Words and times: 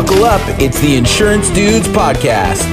Buckle 0.00 0.24
up. 0.24 0.40
It's 0.58 0.80
the 0.80 0.96
Insurance 0.96 1.50
Dudes 1.50 1.86
Podcast. 1.88 2.64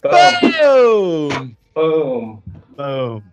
Boom! 0.00 1.54
Boom. 1.74 2.42
Boom. 2.74 3.32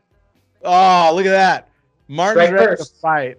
Oh, 0.65 1.11
look 1.15 1.25
at 1.25 1.29
that. 1.29 1.69
Martin's 2.09 2.47
Strike 2.47 2.59
ready 2.59 2.71
to 2.71 2.77
first. 2.77 2.99
fight. 2.99 3.37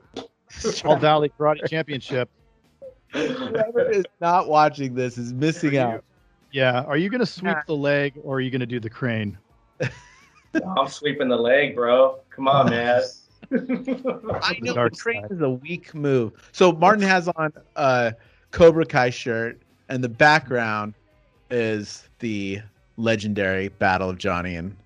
All 0.87 0.96
Valley 0.96 1.31
Karate 1.38 1.69
Championship. 1.69 2.31
Whoever 3.13 3.91
is 3.91 4.06
not 4.23 4.49
watching 4.49 4.95
this 4.95 5.19
is 5.19 5.35
missing 5.35 5.77
out. 5.77 6.04
Yeah. 6.53 6.81
Are 6.85 6.97
you 6.97 7.11
going 7.11 7.21
to 7.21 7.27
sweep 7.27 7.58
the 7.67 7.77
leg 7.77 8.15
or 8.24 8.37
are 8.37 8.40
you 8.40 8.51
going 8.51 8.61
to 8.61 8.67
do 8.67 8.81
the 8.81 8.88
crane? 8.88 9.37
I'm 10.54 10.88
sweeping 10.88 11.29
the 11.29 11.37
leg, 11.37 11.74
bro. 11.74 12.21
Come 12.31 12.49
on, 12.49 12.71
man. 12.71 13.03
I 13.53 14.56
know 14.63 14.72
the 14.72 14.72
dark 14.74 14.95
train 14.95 15.21
side. 15.21 15.33
is 15.33 15.42
a 15.42 15.51
weak 15.51 15.95
move. 15.95 16.33
So 16.52 16.73
Martin 16.73 17.02
has 17.02 17.29
on 17.29 17.52
a 17.77 18.15
Cobra 18.51 18.84
Kai 18.84 19.10
shirt, 19.10 19.60
and 19.88 20.02
the 20.02 20.09
background 20.09 20.95
is 21.50 22.08
the 22.18 22.60
legendary 22.96 23.68
Battle 23.68 24.10
of 24.10 24.18
Johnny 24.18 24.56
and 24.56 24.77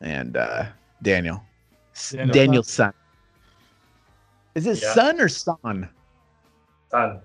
and 0.00 0.36
uh, 0.36 0.64
Daniel. 1.02 1.42
S- 1.94 2.10
Daniel 2.12 2.32
Daniel's 2.34 2.70
son. 2.70 2.92
Is 4.54 4.66
it 4.66 4.80
Yeah. 4.82 4.92
son 4.94 5.20
or 5.20 5.28
son? 5.28 5.88
son. 6.90 7.20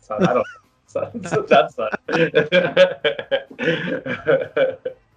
Son. 0.00 0.26
I 0.26 0.34
don't 0.34 0.46
son. 0.86 1.10
That's 1.48 1.74
son. 1.74 1.90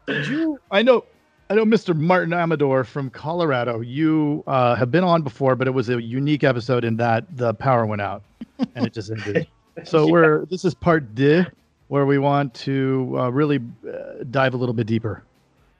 Did 0.07 0.27
you? 0.27 0.59
I 0.71 0.81
know. 0.81 1.03
I 1.49 1.55
know 1.55 1.65
Mr. 1.65 1.95
Martin 1.95 2.34
Amador 2.34 2.84
from 2.84 3.09
Colorado. 3.09 3.79
You 3.79 4.43
uh, 4.48 4.76
have 4.76 4.91
been 4.91 5.05
on 5.05 5.21
before, 5.21 5.55
but 5.55 5.65
it 5.67 5.71
was 5.71 5.87
a 5.89 6.01
unique 6.01 6.43
episode 6.43 6.84
in 6.84 6.98
that 6.98 7.23
the 7.37 7.53
power 7.53 7.85
went 7.85 8.01
out 8.01 8.21
and 8.76 8.85
it 8.85 8.93
just 8.93 9.12
ended. 9.12 9.48
So 9.86 10.05
Yeah. 10.05 10.12
we're 10.12 10.45
this 10.45 10.66
is 10.66 10.73
part 10.73 11.13
D, 11.16 11.45
where 11.88 12.05
we 12.05 12.18
want 12.18 12.54
to 12.55 13.15
uh, 13.18 13.29
really 13.29 13.60
uh, 13.88 14.24
dive 14.32 14.54
a 14.54 14.57
little 14.57 14.74
bit 14.74 14.88
deeper 14.88 15.24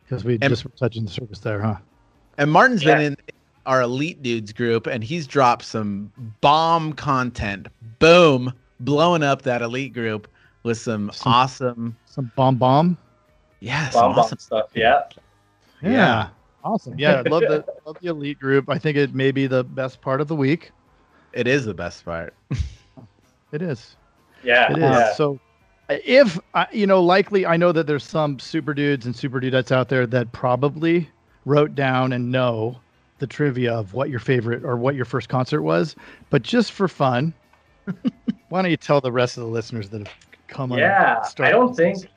because 0.04 0.24
we 0.24 0.34
And- 0.42 0.50
just 0.50 0.64
were 0.66 0.72
touching 0.78 1.04
the 1.06 1.12
surface 1.12 1.40
there, 1.40 1.62
huh? 1.62 1.76
And 2.38 2.52
Martin's 2.52 2.84
been 2.84 3.02
in 3.02 3.18
our 3.66 3.82
elite 3.82 4.22
dudes 4.22 4.54
group, 4.54 4.86
and 4.88 5.04
he's 5.04 5.26
dropped 5.28 5.66
some 5.66 6.12
bomb 6.42 6.94
content. 6.94 7.68
Boom, 8.00 8.54
blowing 8.80 9.24
up 9.24 9.42
that 9.42 9.62
elite 9.64 9.94
group 9.94 10.28
with 10.64 10.78
some, 10.78 11.12
Some- 11.12 11.34
awesome, 11.34 11.98
Some 12.06 12.32
bomb 12.36 12.56
bomb. 12.58 12.98
yeah, 13.60 13.90
some 13.90 14.02
bomb 14.02 14.12
bomb 14.16 14.20
awesome. 14.26 14.38
stuff. 14.38 14.70
Yeah. 14.76 15.02
Yeah. 15.82 15.90
Yeah. 15.92 16.28
Awesome. 16.64 16.94
Yeah, 17.00 17.24
I 17.26 17.30
love 17.30 17.42
the 17.42 17.66
love 17.86 17.98
the 18.02 18.10
elite 18.10 18.40
group. 18.40 18.70
I 18.70 18.78
think 18.78 18.98
it 18.98 19.14
may 19.16 19.32
be 19.32 19.48
the 19.48 19.64
best 19.64 20.02
part 20.02 20.22
of 20.22 20.28
the 20.28 20.36
week. 20.36 20.72
It 21.34 21.48
is 21.48 21.66
the 21.66 21.74
best 21.74 22.06
part. 22.06 22.34
It 23.52 23.62
is. 23.62 23.96
Yeah. 24.44 24.72
It 24.72 24.78
is. 24.78 24.84
yeah. 24.84 25.14
So, 25.14 25.40
if 25.90 26.40
you 26.72 26.86
know, 26.86 27.02
likely, 27.02 27.46
I 27.46 27.58
know 27.58 27.72
that 27.72 27.88
there's 27.88 28.04
some 28.04 28.40
super 28.40 28.74
dudes 28.74 29.06
and 29.06 29.16
super 29.16 29.40
dudettes 29.40 29.72
out 29.72 29.90
there 29.90 30.06
that 30.08 30.32
probably 30.32 31.10
wrote 31.46 31.76
down 31.76 32.12
and 32.14 32.32
know 32.32 32.80
the 33.20 33.28
trivia 33.28 33.74
of 33.74 33.94
what 33.94 34.10
your 34.10 34.20
favorite 34.20 34.64
or 34.64 34.78
what 34.78 34.96
your 34.96 35.06
first 35.06 35.30
concert 35.30 35.62
was. 35.62 35.96
But 36.30 36.44
just 36.44 36.72
for 36.72 36.88
fun, 36.88 37.34
why 38.50 38.62
don't 38.62 38.72
you 38.72 38.78
tell 38.78 39.02
the 39.02 39.12
rest 39.12 39.38
of 39.38 39.44
the 39.44 39.50
listeners 39.50 39.90
that 39.90 40.00
have 40.00 40.16
come 40.48 40.72
on? 40.72 40.80
Yeah. 40.80 41.24
I 41.40 41.52
don't 41.52 41.76
think. 41.76 42.02
this? 42.02 42.08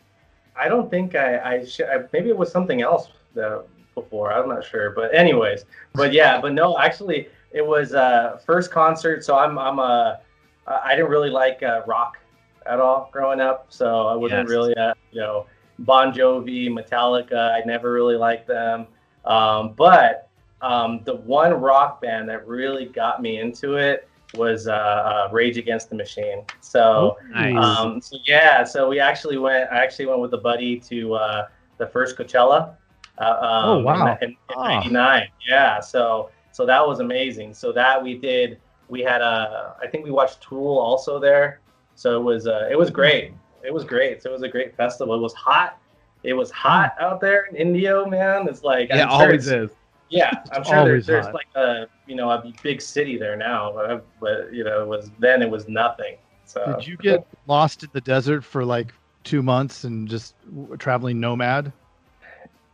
I 0.57 0.69
don't 0.69 0.91
think 0.91 1.15
I. 1.15 1.39
I 1.39 1.65
should. 1.65 1.87
I, 1.87 2.05
maybe 2.13 2.29
it 2.29 2.37
was 2.37 2.51
something 2.51 2.83
else 2.83 3.09
that 3.35 3.65
before. 3.95 4.33
I'm 4.33 4.49
not 4.49 4.65
sure. 4.65 4.91
But 4.91 5.15
anyways. 5.15 5.65
But 5.95 6.13
yeah. 6.13 6.41
But 6.41 6.53
no. 6.53 6.79
Actually, 6.79 7.29
it 7.53 7.65
was 7.65 7.95
uh 7.95 8.41
first 8.45 8.71
concert. 8.71 9.25
So 9.25 9.39
I'm. 9.39 9.59
I'm 9.59 9.79
a. 9.79 10.21
I 10.67 10.95
didn't 10.95 11.11
really 11.11 11.31
like 11.31 11.63
uh, 11.63 11.83
rock 11.87 12.19
at 12.67 12.81
all 12.81 13.09
growing 13.13 13.41
up. 13.41 13.67
So 13.71 14.07
I 14.07 14.15
wasn't 14.15 14.43
Yes. 14.43 14.49
really 14.51 14.73
a 14.75 14.95
you 15.13 15.21
know 15.21 15.47
Bon 15.81 16.13
Jovi, 16.13 16.69
Metallica. 16.69 17.51
I 17.53 17.63
never 17.65 17.93
really 17.93 18.17
liked 18.17 18.47
them. 18.47 18.87
Um, 19.25 19.73
but 19.77 20.29
um, 20.63 21.01
the 21.05 21.17
one 21.17 21.53
rock 21.55 22.01
band 22.03 22.29
that 22.29 22.47
really 22.47 22.87
got 22.87 23.23
me 23.23 23.41
into 23.41 23.77
it 23.77 24.07
was 24.35 24.69
uh, 24.69 24.73
uh, 24.73 25.29
Rage 25.33 25.57
Against 25.59 25.89
the 25.91 25.97
Machine. 25.97 26.45
So. 26.61 27.17
Nice. 27.31 27.57
Um, 27.79 28.01
so 28.01 28.17
yeah, 28.27 28.63
so 28.65 28.89
we 28.89 29.01
actually 29.01 29.39
went. 29.39 29.71
I 29.73 29.83
actually 29.83 30.07
went 30.07 30.21
with 30.21 30.35
a 30.35 30.39
buddy 30.39 30.79
to 30.81 31.15
uh, 31.15 31.49
the 31.79 31.87
first 31.87 32.17
Coachella. 32.17 32.75
Uh, 33.19 33.23
um, 33.25 33.69
Oh, 33.69 33.79
wow. 33.81 34.17
In, 34.23 34.31
in 34.31 34.37
Ah. 34.57 34.81
'99. 34.81 35.29
Yeah. 35.49 35.81
So 35.81 36.31
so 36.53 36.65
that 36.67 36.87
was 36.87 37.01
amazing. 37.01 37.55
So 37.55 37.73
that 37.73 38.01
we 38.03 38.19
did. 38.19 38.61
We 38.91 39.01
had 39.01 39.21
a. 39.23 39.77
I 39.81 39.87
think 39.87 40.05
we 40.05 40.11
watched 40.11 40.43
Tool 40.43 40.79
also 40.79 41.19
there. 41.19 41.61
So 41.95 42.21
it 42.21 42.23
was. 42.23 42.47
Uh, 42.47 42.69
it 42.71 42.79
was 42.79 42.91
great. 42.91 43.33
It 43.65 43.73
was 43.73 43.85
great. 43.85 44.23
So 44.23 44.31
it 44.31 44.33
was 44.33 44.43
a 44.43 44.49
great 44.49 44.77
festival. 44.77 45.15
It 45.15 45.21
was 45.21 45.35
hot. 45.35 45.79
It 46.23 46.35
was 46.35 46.51
hot 46.51 46.95
out 47.01 47.21
there 47.21 47.45
in 47.45 47.57
Indio, 47.57 48.07
man. 48.07 48.47
It's 48.49 48.63
like 48.63 48.89
yeah, 48.91 49.05
I'm 49.05 49.11
sure 49.11 49.27
always 49.27 49.49
it's- 49.49 49.71
is. 49.71 49.77
yeah, 50.11 50.31
I'm 50.53 50.65
sure 50.65 51.01
there's, 51.01 51.27
like 51.29 51.49
a 51.55 51.87
you 52.07 52.17
know 52.17 52.31
a 52.31 52.53
big 52.63 52.83
city 52.83 53.17
there 53.17 53.37
now, 53.37 53.73
but, 53.73 54.07
but 54.21 54.53
you 54.53 54.65
know 54.65 54.83
it 54.83 54.89
was 54.89 55.11
then 55.19 55.41
it 55.41 55.49
was 55.49 55.69
nothing. 55.69 56.17
So 56.45 56.77
Did 56.79 56.87
you 56.87 56.97
get 56.97 57.27
lost 57.47 57.85
in 57.85 57.91
the 57.93 58.01
desert 58.01 58.43
for 58.45 58.65
like 58.65 58.93
two 59.23 59.41
months 59.41 59.85
and 59.85 60.09
just 60.09 60.35
traveling 60.79 61.21
nomad? 61.21 61.73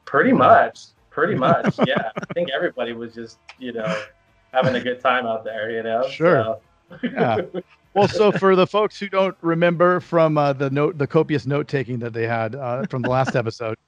Pretty 0.07 0.33
much. 0.33 0.87
Pretty 1.11 1.35
much. 1.35 1.79
Yeah. 1.87 2.11
I 2.17 2.33
think 2.33 2.49
everybody 2.55 2.93
was 2.93 3.15
just, 3.15 3.39
you 3.59 3.73
know, 3.73 4.03
having 4.53 4.75
a 4.75 4.81
good 4.81 5.01
time 5.01 5.27
out 5.27 5.45
there, 5.45 5.71
you 5.71 5.83
know? 5.83 6.09
Sure. 6.09 6.59
So- 6.91 6.99
Yeah. 7.03 7.41
Well, 7.95 8.09
so 8.09 8.31
for 8.31 8.55
the 8.55 8.67
folks 8.67 9.01
who 9.01 9.09
don't 9.09 9.35
remember 9.41 10.01
from 10.01 10.37
uh, 10.37 10.53
the 10.53 10.69
note, 10.69 10.99
the 10.99 11.07
copious 11.07 11.47
note 11.47 11.67
taking 11.67 11.99
that 12.01 12.13
they 12.13 12.27
had 12.27 12.55
uh, 12.55 12.85
from 12.91 13.01
the 13.01 13.09
last 13.09 13.35
episode, 13.35 13.79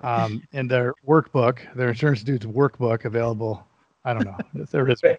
um, 0.00 0.42
in 0.50 0.66
their 0.66 0.92
workbook, 1.06 1.58
their 1.76 1.90
insurance 1.90 2.24
dude's 2.24 2.46
workbook 2.46 3.04
available. 3.04 3.64
I 4.04 4.12
don't 4.12 4.24
know 4.24 4.36
if 4.56 4.70
there 4.72 4.88
is 4.90 5.00
one. 5.04 5.16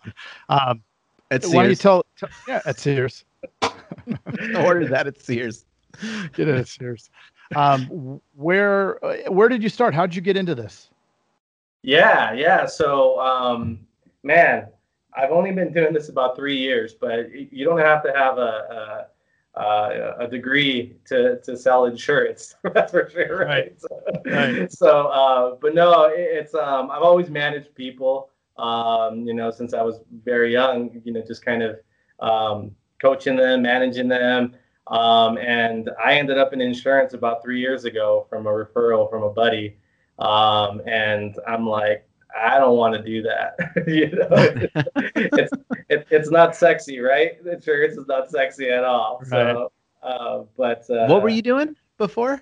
Um, 0.49 0.83
At 1.31 1.45
why 1.45 1.61
don't 1.63 1.69
you 1.69 1.75
tell, 1.77 2.05
tell? 2.17 2.27
Yeah, 2.45 2.59
at 2.65 2.77
Sears. 2.77 3.23
Order 4.57 4.85
that 4.89 5.07
at 5.07 5.21
Sears. 5.21 5.63
Get 6.33 6.49
it 6.49 6.55
at 6.57 6.67
Sears. 6.67 7.09
Um, 7.55 8.19
where 8.35 9.03
uh, 9.05 9.31
where 9.31 9.47
did 9.47 9.63
you 9.63 9.69
start? 9.69 9.93
How 9.93 10.05
did 10.05 10.13
you 10.13 10.21
get 10.21 10.35
into 10.35 10.55
this? 10.55 10.89
yeah. 11.83 12.33
Yeah. 12.33 12.65
So, 12.65 13.17
um, 13.21 13.79
man, 14.23 14.67
I've 15.17 15.31
only 15.31 15.51
been 15.51 15.73
doing 15.73 15.93
this 15.93 16.09
about 16.09 16.35
three 16.35 16.57
years, 16.57 16.93
but 16.93 17.31
you 17.33 17.65
don't 17.65 17.79
have 17.79 18.03
to 18.03 18.13
have 18.13 18.37
a, 18.37 19.07
a, 19.55 19.59
a, 19.61 20.15
a 20.21 20.27
degree 20.27 20.95
to, 21.05 21.39
to 21.41 21.57
sell 21.57 21.85
insurance. 21.85 22.55
That's 22.73 22.91
for 22.91 23.09
sure. 23.09 23.45
Right. 23.45 23.73
Right. 23.73 23.79
So, 23.79 23.87
Right. 24.25 24.71
so 24.71 25.07
uh, 25.07 25.55
but 25.61 25.73
no, 25.75 26.05
it, 26.05 26.19
it's, 26.19 26.53
um, 26.55 26.91
I've 26.91 27.01
always 27.03 27.29
managed 27.29 27.73
people, 27.75 28.29
um, 28.57 29.21
you 29.27 29.33
know, 29.33 29.51
since 29.51 29.73
I 29.73 29.81
was 29.81 29.99
very 30.23 30.51
young, 30.51 31.01
you 31.03 31.13
know, 31.13 31.21
just 31.25 31.43
kind 31.45 31.63
of, 31.63 31.79
um, 32.19 32.71
coaching 33.01 33.35
them, 33.35 33.61
managing 33.61 34.07
them. 34.07 34.55
Um, 34.87 35.37
and 35.37 35.89
I 36.03 36.13
ended 36.13 36.37
up 36.37 36.53
in 36.53 36.61
insurance 36.61 37.13
about 37.13 37.41
three 37.43 37.59
years 37.59 37.85
ago 37.85 38.25
from 38.29 38.47
a 38.47 38.51
referral 38.51 39.09
from 39.09 39.23
a 39.23 39.29
buddy. 39.29 39.77
Um, 40.19 40.81
and 40.87 41.35
I'm 41.47 41.67
like, 41.67 42.07
I 42.35 42.59
don't 42.59 42.77
want 42.77 42.95
to 42.95 43.01
do 43.01 43.21
that. 43.23 43.55
you 43.87 44.11
know, 44.11 44.27
it's 45.15 45.51
it, 45.89 46.07
it's 46.09 46.29
not 46.29 46.55
sexy, 46.55 46.99
right? 46.99 47.33
Insurance 47.45 47.97
is 47.97 48.07
not 48.07 48.29
sexy 48.29 48.69
at 48.69 48.83
all. 48.83 49.21
So, 49.25 49.71
uh, 50.03 50.43
but 50.57 50.89
uh, 50.89 51.07
what 51.07 51.23
were 51.23 51.29
you 51.29 51.41
doing 51.41 51.75
before? 51.97 52.41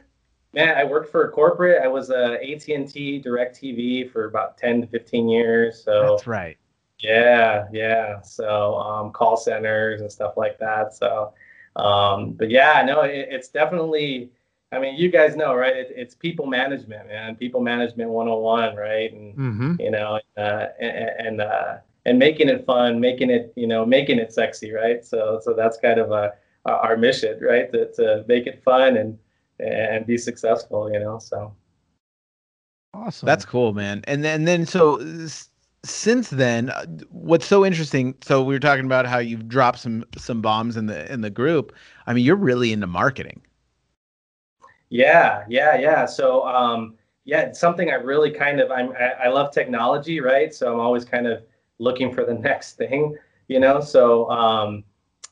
Man, 0.54 0.78
I 0.78 0.84
worked 0.84 1.12
for 1.12 1.28
a 1.28 1.32
corporate. 1.32 1.82
I 1.82 1.88
was 1.88 2.10
a 2.10 2.34
AT 2.34 2.68
and 2.68 2.88
T 2.88 3.22
DirecTV 3.24 4.12
for 4.12 4.26
about 4.26 4.58
ten 4.58 4.82
to 4.82 4.88
fifteen 4.88 5.28
years. 5.28 5.84
So 5.84 6.12
That's 6.12 6.28
right. 6.28 6.58
yeah, 7.00 7.66
yeah. 7.72 8.22
So 8.22 8.76
um, 8.76 9.12
call 9.12 9.38
centers 9.38 10.02
and 10.02 10.12
stuff 10.12 10.38
like 10.38 10.60
that. 10.60 10.94
So, 10.94 11.34
um, 11.76 12.34
but 12.34 12.50
yeah, 12.50 12.84
no, 12.86 13.02
it, 13.02 13.28
it's 13.30 13.50
definitely. 13.50 14.32
I 14.74 14.80
mean, 14.80 14.96
you 14.96 15.10
guys 15.10 15.36
know, 15.36 15.56
right? 15.56 15.76
It, 15.76 15.94
it's 15.96 16.16
people 16.16 16.46
management, 16.48 17.08
man. 17.08 17.36
People 17.36 17.62
management 17.62 18.10
101, 18.10 18.76
right? 18.76 19.14
And 19.14 19.38
Mm-hmm. 19.38 19.76
you 19.80 19.92
know, 19.92 20.20
uh, 20.38 20.68
and 20.80 21.28
and, 21.28 21.42
uh, 21.42 21.78
and 22.06 22.20
making 22.20 22.50
it 22.50 22.66
fun, 22.66 23.00
making 23.00 23.30
it, 23.30 23.54
you 23.56 23.68
know, 23.68 23.86
making 23.86 24.20
it 24.20 24.34
sexy, 24.34 24.72
right? 24.72 25.06
So, 25.06 25.40
so 25.44 25.54
that's 25.54 25.78
kind 25.78 26.00
of 26.00 26.12
uh 26.12 26.32
our 26.66 26.98
mission, 26.98 27.40
right? 27.42 27.72
To, 27.74 27.92
to 27.94 28.26
make 28.28 28.48
it 28.48 28.64
fun 28.64 28.98
and 28.98 29.18
and 29.60 30.06
be 30.06 30.18
successful, 30.18 30.92
you 30.92 31.00
know. 31.00 31.20
So 31.20 31.54
Awesome. 32.94 33.26
That's 33.26 33.46
cool, 33.46 33.74
man. 33.74 34.02
And 34.06 34.24
then, 34.24 34.46
then 34.46 34.66
so 34.66 35.00
since 35.84 36.30
then, 36.30 36.70
uh, 36.70 36.86
what's 37.10 37.46
so 37.46 37.66
interesting? 37.66 38.16
So 38.24 38.44
we 38.44 38.54
were 38.54 38.60
talking 38.60 38.86
about 38.86 39.06
how 39.08 39.20
you've 39.20 39.48
dropped 39.48 39.80
some 39.80 40.06
some 40.18 40.42
bombs 40.42 40.78
in 40.78 40.86
the 40.88 41.12
in 41.12 41.22
the 41.22 41.30
group. 41.30 41.74
I 42.08 42.14
mean, 42.14 42.24
you're 42.24 42.36
really 42.36 42.72
into 42.72 42.88
marketing. 42.88 43.42
Yeah, 44.94 45.44
yeah, 45.50 45.76
yeah. 45.76 46.06
So, 46.06 46.46
um, 46.46 46.94
yeah, 47.26 47.42
it's 47.42 47.60
something 47.60 47.90
I 47.90 47.96
really 47.96 48.30
kind 48.30 48.60
of 48.60 48.70
I'm 48.70 48.92
I, 48.92 49.26
I 49.26 49.28
love 49.30 49.52
technology, 49.52 50.20
right? 50.22 50.54
So 50.54 50.72
I'm 50.72 50.80
always 50.80 51.04
kind 51.04 51.26
of 51.26 51.42
looking 51.80 52.14
for 52.14 52.24
the 52.24 52.34
next 52.50 52.74
thing, 52.74 53.18
you 53.48 53.60
know. 53.60 53.82
So, 53.82 54.30
um, 54.30 54.84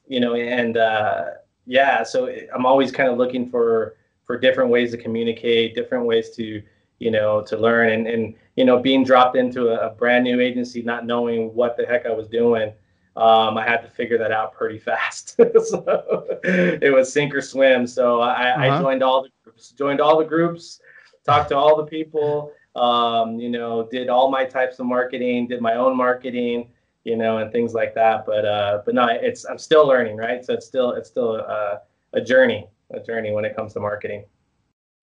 you 0.07 0.19
know, 0.19 0.33
and 0.33 0.77
uh, 0.77 1.25
yeah, 1.67 2.01
so 2.01 2.35
I'm 2.55 2.65
always 2.65 2.91
kind 2.91 3.07
of 3.07 3.19
looking 3.19 3.47
for 3.51 3.97
for 4.25 4.35
different 4.35 4.71
ways 4.71 4.89
to 4.93 4.97
communicate, 4.97 5.75
different 5.75 6.07
ways 6.07 6.31
to 6.31 6.63
you 6.97 7.11
know 7.11 7.43
to 7.43 7.55
learn, 7.55 7.89
and 7.91 8.07
and 8.07 8.33
you 8.55 8.65
know 8.65 8.79
being 8.79 9.03
dropped 9.03 9.37
into 9.37 9.67
a, 9.67 9.89
a 9.89 9.89
brand 9.91 10.23
new 10.23 10.41
agency, 10.41 10.81
not 10.81 11.05
knowing 11.05 11.53
what 11.53 11.77
the 11.77 11.85
heck 11.85 12.07
I 12.07 12.11
was 12.11 12.27
doing. 12.27 12.73
Um, 13.15 13.57
I 13.57 13.63
had 13.67 13.81
to 13.81 13.89
figure 13.89 14.17
that 14.17 14.31
out 14.31 14.53
pretty 14.53 14.79
fast. 14.89 15.35
so 15.65 16.39
it 16.43 16.91
was 16.91 17.13
sink 17.13 17.35
or 17.35 17.41
swim. 17.41 17.85
So 17.85 18.21
I, 18.21 18.49
uh-huh. 18.49 18.77
I 18.77 18.81
joined 18.81 19.03
all 19.03 19.21
the 19.21 19.29
joined 19.77 20.01
all 20.01 20.17
the 20.17 20.25
groups, 20.25 20.79
talked 21.25 21.49
to 21.49 21.57
all 21.57 21.77
the 21.77 21.85
people. 21.85 22.51
Um, 22.75 23.37
you 23.37 23.49
know, 23.49 23.87
did 23.91 24.07
all 24.07 24.31
my 24.31 24.45
types 24.45 24.79
of 24.79 24.85
marketing, 24.85 25.47
did 25.47 25.61
my 25.61 25.75
own 25.75 25.97
marketing 25.97 26.69
you 27.03 27.15
know, 27.15 27.39
and 27.39 27.51
things 27.51 27.73
like 27.73 27.93
that. 27.95 28.25
But 28.25 28.45
uh, 28.45 28.81
but 28.85 28.95
no, 28.95 29.07
it's 29.07 29.45
I'm 29.45 29.57
still 29.57 29.87
learning, 29.87 30.17
right? 30.17 30.43
So 30.43 30.53
it's 30.53 30.65
still 30.65 30.91
it's 30.91 31.09
still 31.09 31.35
a, 31.35 31.81
a 32.13 32.21
journey, 32.21 32.67
a 32.91 32.99
journey 32.99 33.31
when 33.31 33.45
it 33.45 33.55
comes 33.55 33.73
to 33.73 33.79
marketing. 33.79 34.25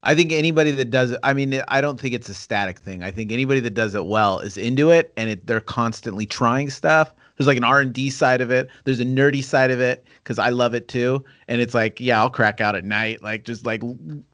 I 0.04 0.14
think 0.14 0.30
anybody 0.30 0.70
that 0.72 0.90
does 0.90 1.10
it, 1.10 1.18
I 1.24 1.32
mean, 1.32 1.60
I 1.66 1.80
don't 1.80 1.98
think 1.98 2.14
it's 2.14 2.28
a 2.28 2.34
static 2.34 2.78
thing. 2.78 3.02
I 3.02 3.10
think 3.10 3.32
anybody 3.32 3.58
that 3.60 3.74
does 3.74 3.96
it 3.96 4.06
well 4.06 4.38
is 4.38 4.56
into 4.56 4.90
it, 4.90 5.12
and 5.16 5.28
it, 5.28 5.46
they're 5.46 5.60
constantly 5.60 6.24
trying 6.24 6.70
stuff. 6.70 7.14
There's 7.38 7.46
like 7.46 7.56
an 7.56 7.64
R 7.64 7.80
and 7.80 7.92
D 7.92 8.10
side 8.10 8.40
of 8.40 8.50
it. 8.50 8.68
There's 8.84 9.00
a 9.00 9.04
nerdy 9.04 9.42
side 9.42 9.70
of 9.70 9.80
it 9.80 10.04
because 10.22 10.38
I 10.38 10.50
love 10.50 10.74
it 10.74 10.88
too. 10.88 11.24
And 11.46 11.60
it's 11.60 11.74
like, 11.74 12.00
yeah, 12.00 12.18
I'll 12.18 12.30
crack 12.30 12.60
out 12.60 12.74
at 12.74 12.84
night, 12.84 13.22
like 13.22 13.44
just 13.44 13.64
like 13.64 13.82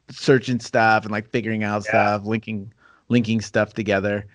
searching 0.09 0.59
stuff 0.59 1.03
and 1.03 1.11
like 1.11 1.29
figuring 1.29 1.63
out 1.63 1.83
yeah. 1.85 1.89
stuff, 1.89 2.25
linking 2.25 2.73
linking 3.09 3.41
stuff 3.41 3.73
together. 3.73 4.25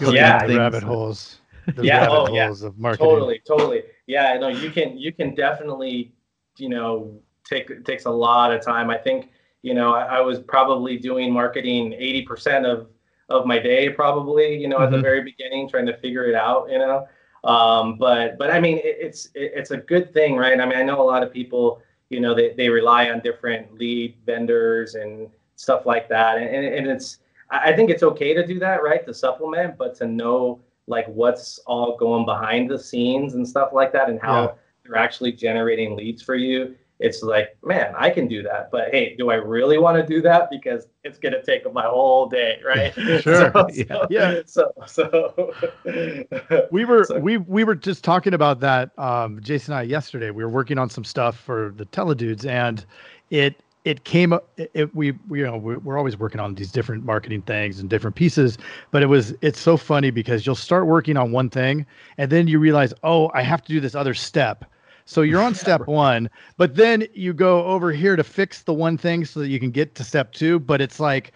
Yeah, 0.00 0.44
rabbit 0.44 0.82
holes 0.82 1.40
the 1.74 1.84
yeah, 1.84 2.00
rabbit 2.00 2.12
oh, 2.12 2.26
holes 2.26 2.62
yeah. 2.62 2.68
of 2.68 2.78
marketing. 2.78 3.08
Totally, 3.08 3.42
totally. 3.46 3.82
Yeah, 4.06 4.36
no, 4.38 4.48
you 4.48 4.70
can 4.70 4.98
you 4.98 5.12
can 5.12 5.34
definitely, 5.34 6.12
you 6.56 6.68
know, 6.68 7.20
take 7.44 7.70
it 7.70 7.84
takes 7.84 8.04
a 8.04 8.10
lot 8.10 8.52
of 8.52 8.64
time. 8.64 8.90
I 8.90 8.96
think, 8.96 9.30
you 9.62 9.74
know, 9.74 9.92
I, 9.92 10.18
I 10.18 10.20
was 10.20 10.40
probably 10.40 10.98
doing 10.98 11.32
marketing 11.32 11.92
80% 11.92 12.64
of 12.64 12.88
of 13.28 13.46
my 13.46 13.58
day 13.58 13.88
probably, 13.88 14.56
you 14.56 14.68
know, 14.68 14.76
mm-hmm. 14.76 14.84
at 14.84 14.90
the 14.90 14.96
mm-hmm. 14.96 15.04
very 15.04 15.22
beginning, 15.22 15.68
trying 15.68 15.86
to 15.86 15.96
figure 15.98 16.24
it 16.24 16.34
out, 16.34 16.68
you 16.70 16.78
know. 16.78 17.06
Um, 17.44 17.96
but 17.96 18.38
but 18.38 18.50
I 18.50 18.60
mean 18.60 18.78
it, 18.78 18.96
it's 19.00 19.26
it, 19.34 19.52
it's 19.54 19.70
a 19.70 19.76
good 19.76 20.12
thing, 20.12 20.36
right? 20.36 20.58
I 20.60 20.66
mean, 20.66 20.78
I 20.78 20.82
know 20.82 21.00
a 21.00 21.04
lot 21.04 21.22
of 21.22 21.32
people, 21.32 21.82
you 22.10 22.20
know, 22.20 22.34
they, 22.34 22.52
they 22.52 22.68
rely 22.68 23.10
on 23.10 23.20
different 23.20 23.74
lead 23.74 24.16
vendors 24.26 24.94
and 24.94 25.28
stuff 25.56 25.86
like 25.86 26.08
that. 26.08 26.38
And, 26.38 26.54
and, 26.54 26.74
and 26.74 26.86
it's 26.86 27.18
I 27.50 27.72
think 27.72 27.90
it's 27.90 28.02
okay 28.02 28.34
to 28.34 28.46
do 28.46 28.58
that, 28.60 28.82
right? 28.82 29.04
To 29.06 29.14
supplement, 29.14 29.76
but 29.76 29.94
to 29.96 30.06
know 30.06 30.60
like 30.86 31.06
what's 31.06 31.58
all 31.66 31.96
going 31.96 32.24
behind 32.24 32.70
the 32.70 32.78
scenes 32.78 33.34
and 33.34 33.46
stuff 33.46 33.70
like 33.72 33.92
that 33.92 34.10
and 34.10 34.20
how 34.20 34.42
yeah. 34.42 34.52
they're 34.84 34.96
actually 34.96 35.32
generating 35.32 35.96
leads 35.96 36.22
for 36.22 36.34
you 36.34 36.74
it's 37.00 37.22
like 37.22 37.56
man 37.64 37.92
i 37.96 38.08
can 38.10 38.28
do 38.28 38.42
that 38.42 38.70
but 38.70 38.90
hey 38.90 39.16
do 39.16 39.30
i 39.30 39.34
really 39.34 39.78
want 39.78 39.96
to 39.96 40.06
do 40.06 40.20
that? 40.22 40.50
Because 40.50 40.86
it's 41.02 41.18
going 41.18 41.32
to 41.32 41.42
take 41.42 41.70
my 41.72 41.86
whole 41.86 42.28
day 42.28 42.60
right? 42.66 42.92
Sure. 43.22 43.50
So, 43.52 43.66
yeah. 43.70 44.06
yeah. 44.10 44.40
so 44.46 44.72
so. 44.86 45.52
We 46.70 46.84
were 46.84 47.04
so. 47.04 47.18
we 47.18 47.38
we 47.38 47.64
were 47.64 47.74
just 47.74 48.04
talking 48.04 48.34
about 48.34 48.60
that 48.60 48.96
um 48.98 49.40
jason 49.40 49.72
and 49.72 49.80
i 49.80 49.82
yesterday. 49.82 50.30
We 50.30 50.44
were 50.44 50.50
working 50.50 50.78
on 50.78 50.90
some 50.90 51.04
stuff 51.04 51.36
for 51.36 51.72
the 51.76 51.86
teledudes 51.86 52.46
and 52.46 52.84
it 53.30 53.62
it 53.84 54.04
came 54.04 54.32
it, 54.32 54.70
it, 54.74 54.94
we, 54.94 55.12
we 55.28 55.40
you 55.40 55.46
know 55.46 55.56
we're 55.56 55.96
always 55.96 56.18
working 56.18 56.40
on 56.40 56.54
these 56.54 56.70
different 56.70 57.04
marketing 57.04 57.42
things 57.42 57.80
and 57.80 57.88
different 57.88 58.14
pieces 58.16 58.58
but 58.90 59.02
it 59.02 59.06
was 59.06 59.34
it's 59.40 59.58
so 59.58 59.76
funny 59.76 60.10
because 60.10 60.44
you'll 60.44 60.54
start 60.54 60.86
working 60.86 61.16
on 61.16 61.32
one 61.32 61.48
thing 61.48 61.86
and 62.18 62.30
then 62.30 62.46
you 62.46 62.58
realize 62.58 62.92
oh 63.04 63.30
i 63.32 63.42
have 63.42 63.62
to 63.62 63.72
do 63.72 63.80
this 63.80 63.94
other 63.94 64.14
step 64.14 64.70
so 65.10 65.22
you're 65.22 65.42
on 65.42 65.54
step 65.54 65.86
one 65.86 66.30
but 66.56 66.74
then 66.74 67.06
you 67.14 67.32
go 67.32 67.64
over 67.64 67.92
here 67.92 68.16
to 68.16 68.24
fix 68.24 68.62
the 68.62 68.74
one 68.74 68.96
thing 68.96 69.24
so 69.24 69.40
that 69.40 69.48
you 69.48 69.58
can 69.58 69.70
get 69.70 69.94
to 69.94 70.04
step 70.04 70.32
two 70.32 70.58
but 70.58 70.80
it's 70.80 71.00
like 71.00 71.32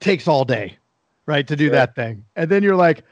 takes 0.00 0.26
all 0.26 0.44
day 0.44 0.76
right 1.26 1.46
to 1.46 1.56
do 1.56 1.70
that 1.70 1.94
thing 1.94 2.24
and 2.36 2.50
then 2.50 2.62
you're 2.62 2.76
like 2.76 3.04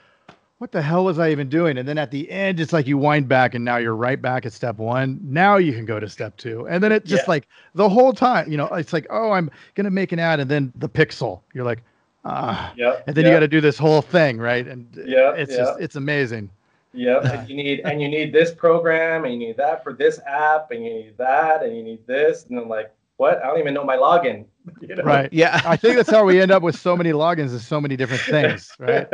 what 0.62 0.70
the 0.70 0.80
hell 0.80 1.04
was 1.04 1.18
I 1.18 1.32
even 1.32 1.48
doing? 1.48 1.76
And 1.76 1.88
then 1.88 1.98
at 1.98 2.12
the 2.12 2.30
end, 2.30 2.60
it's 2.60 2.72
like 2.72 2.86
you 2.86 2.96
wind 2.96 3.26
back 3.26 3.56
and 3.56 3.64
now 3.64 3.78
you're 3.78 3.96
right 3.96 4.22
back 4.22 4.46
at 4.46 4.52
step 4.52 4.76
one. 4.76 5.18
Now 5.20 5.56
you 5.56 5.72
can 5.72 5.84
go 5.84 5.98
to 5.98 6.08
step 6.08 6.36
two. 6.36 6.68
And 6.68 6.80
then 6.80 6.92
it 6.92 7.04
just 7.04 7.24
yeah. 7.24 7.30
like 7.30 7.48
the 7.74 7.88
whole 7.88 8.12
time, 8.12 8.48
you 8.48 8.56
know, 8.56 8.66
it's 8.66 8.92
like, 8.92 9.08
oh, 9.10 9.32
I'm 9.32 9.50
going 9.74 9.86
to 9.86 9.90
make 9.90 10.12
an 10.12 10.20
ad. 10.20 10.38
And 10.38 10.48
then 10.48 10.72
the 10.76 10.88
pixel, 10.88 11.40
you're 11.52 11.64
like, 11.64 11.82
ah, 12.24 12.72
yeah. 12.76 13.00
And 13.08 13.16
then 13.16 13.24
you 13.24 13.32
got 13.32 13.40
to 13.40 13.48
do 13.48 13.60
this 13.60 13.76
whole 13.76 14.02
thing. 14.02 14.38
Right. 14.38 14.64
And 14.68 14.86
yeah, 15.04 15.32
it's 15.32 15.52
just, 15.56 15.80
it's 15.80 15.96
amazing. 15.96 16.48
Yep. 16.94 17.24
and 17.24 17.48
you 17.48 17.56
need, 17.56 17.80
and 17.80 18.00
you 18.00 18.08
need 18.08 18.32
this 18.32 18.52
program 18.54 19.24
and 19.24 19.32
you 19.32 19.38
need 19.38 19.56
that 19.56 19.82
for 19.82 19.92
this 19.92 20.20
app 20.26 20.70
and 20.70 20.84
you 20.84 20.92
need 20.92 21.18
that 21.18 21.62
and 21.62 21.76
you 21.76 21.82
need 21.82 22.06
this. 22.06 22.46
And 22.46 22.58
then 22.58 22.68
like, 22.68 22.92
what? 23.16 23.42
I 23.42 23.46
don't 23.46 23.58
even 23.58 23.74
know 23.74 23.84
my 23.84 23.96
login. 23.96 24.46
You 24.80 24.94
know? 24.94 25.02
Right. 25.02 25.32
Yeah. 25.32 25.60
I 25.64 25.76
think 25.76 25.96
that's 25.96 26.10
how 26.10 26.24
we 26.24 26.40
end 26.40 26.52
up 26.52 26.62
with 26.62 26.78
so 26.78 26.96
many 26.96 27.10
logins 27.10 27.50
and 27.50 27.60
so 27.60 27.80
many 27.80 27.96
different 27.96 28.22
things. 28.22 28.70
Right. 28.78 29.08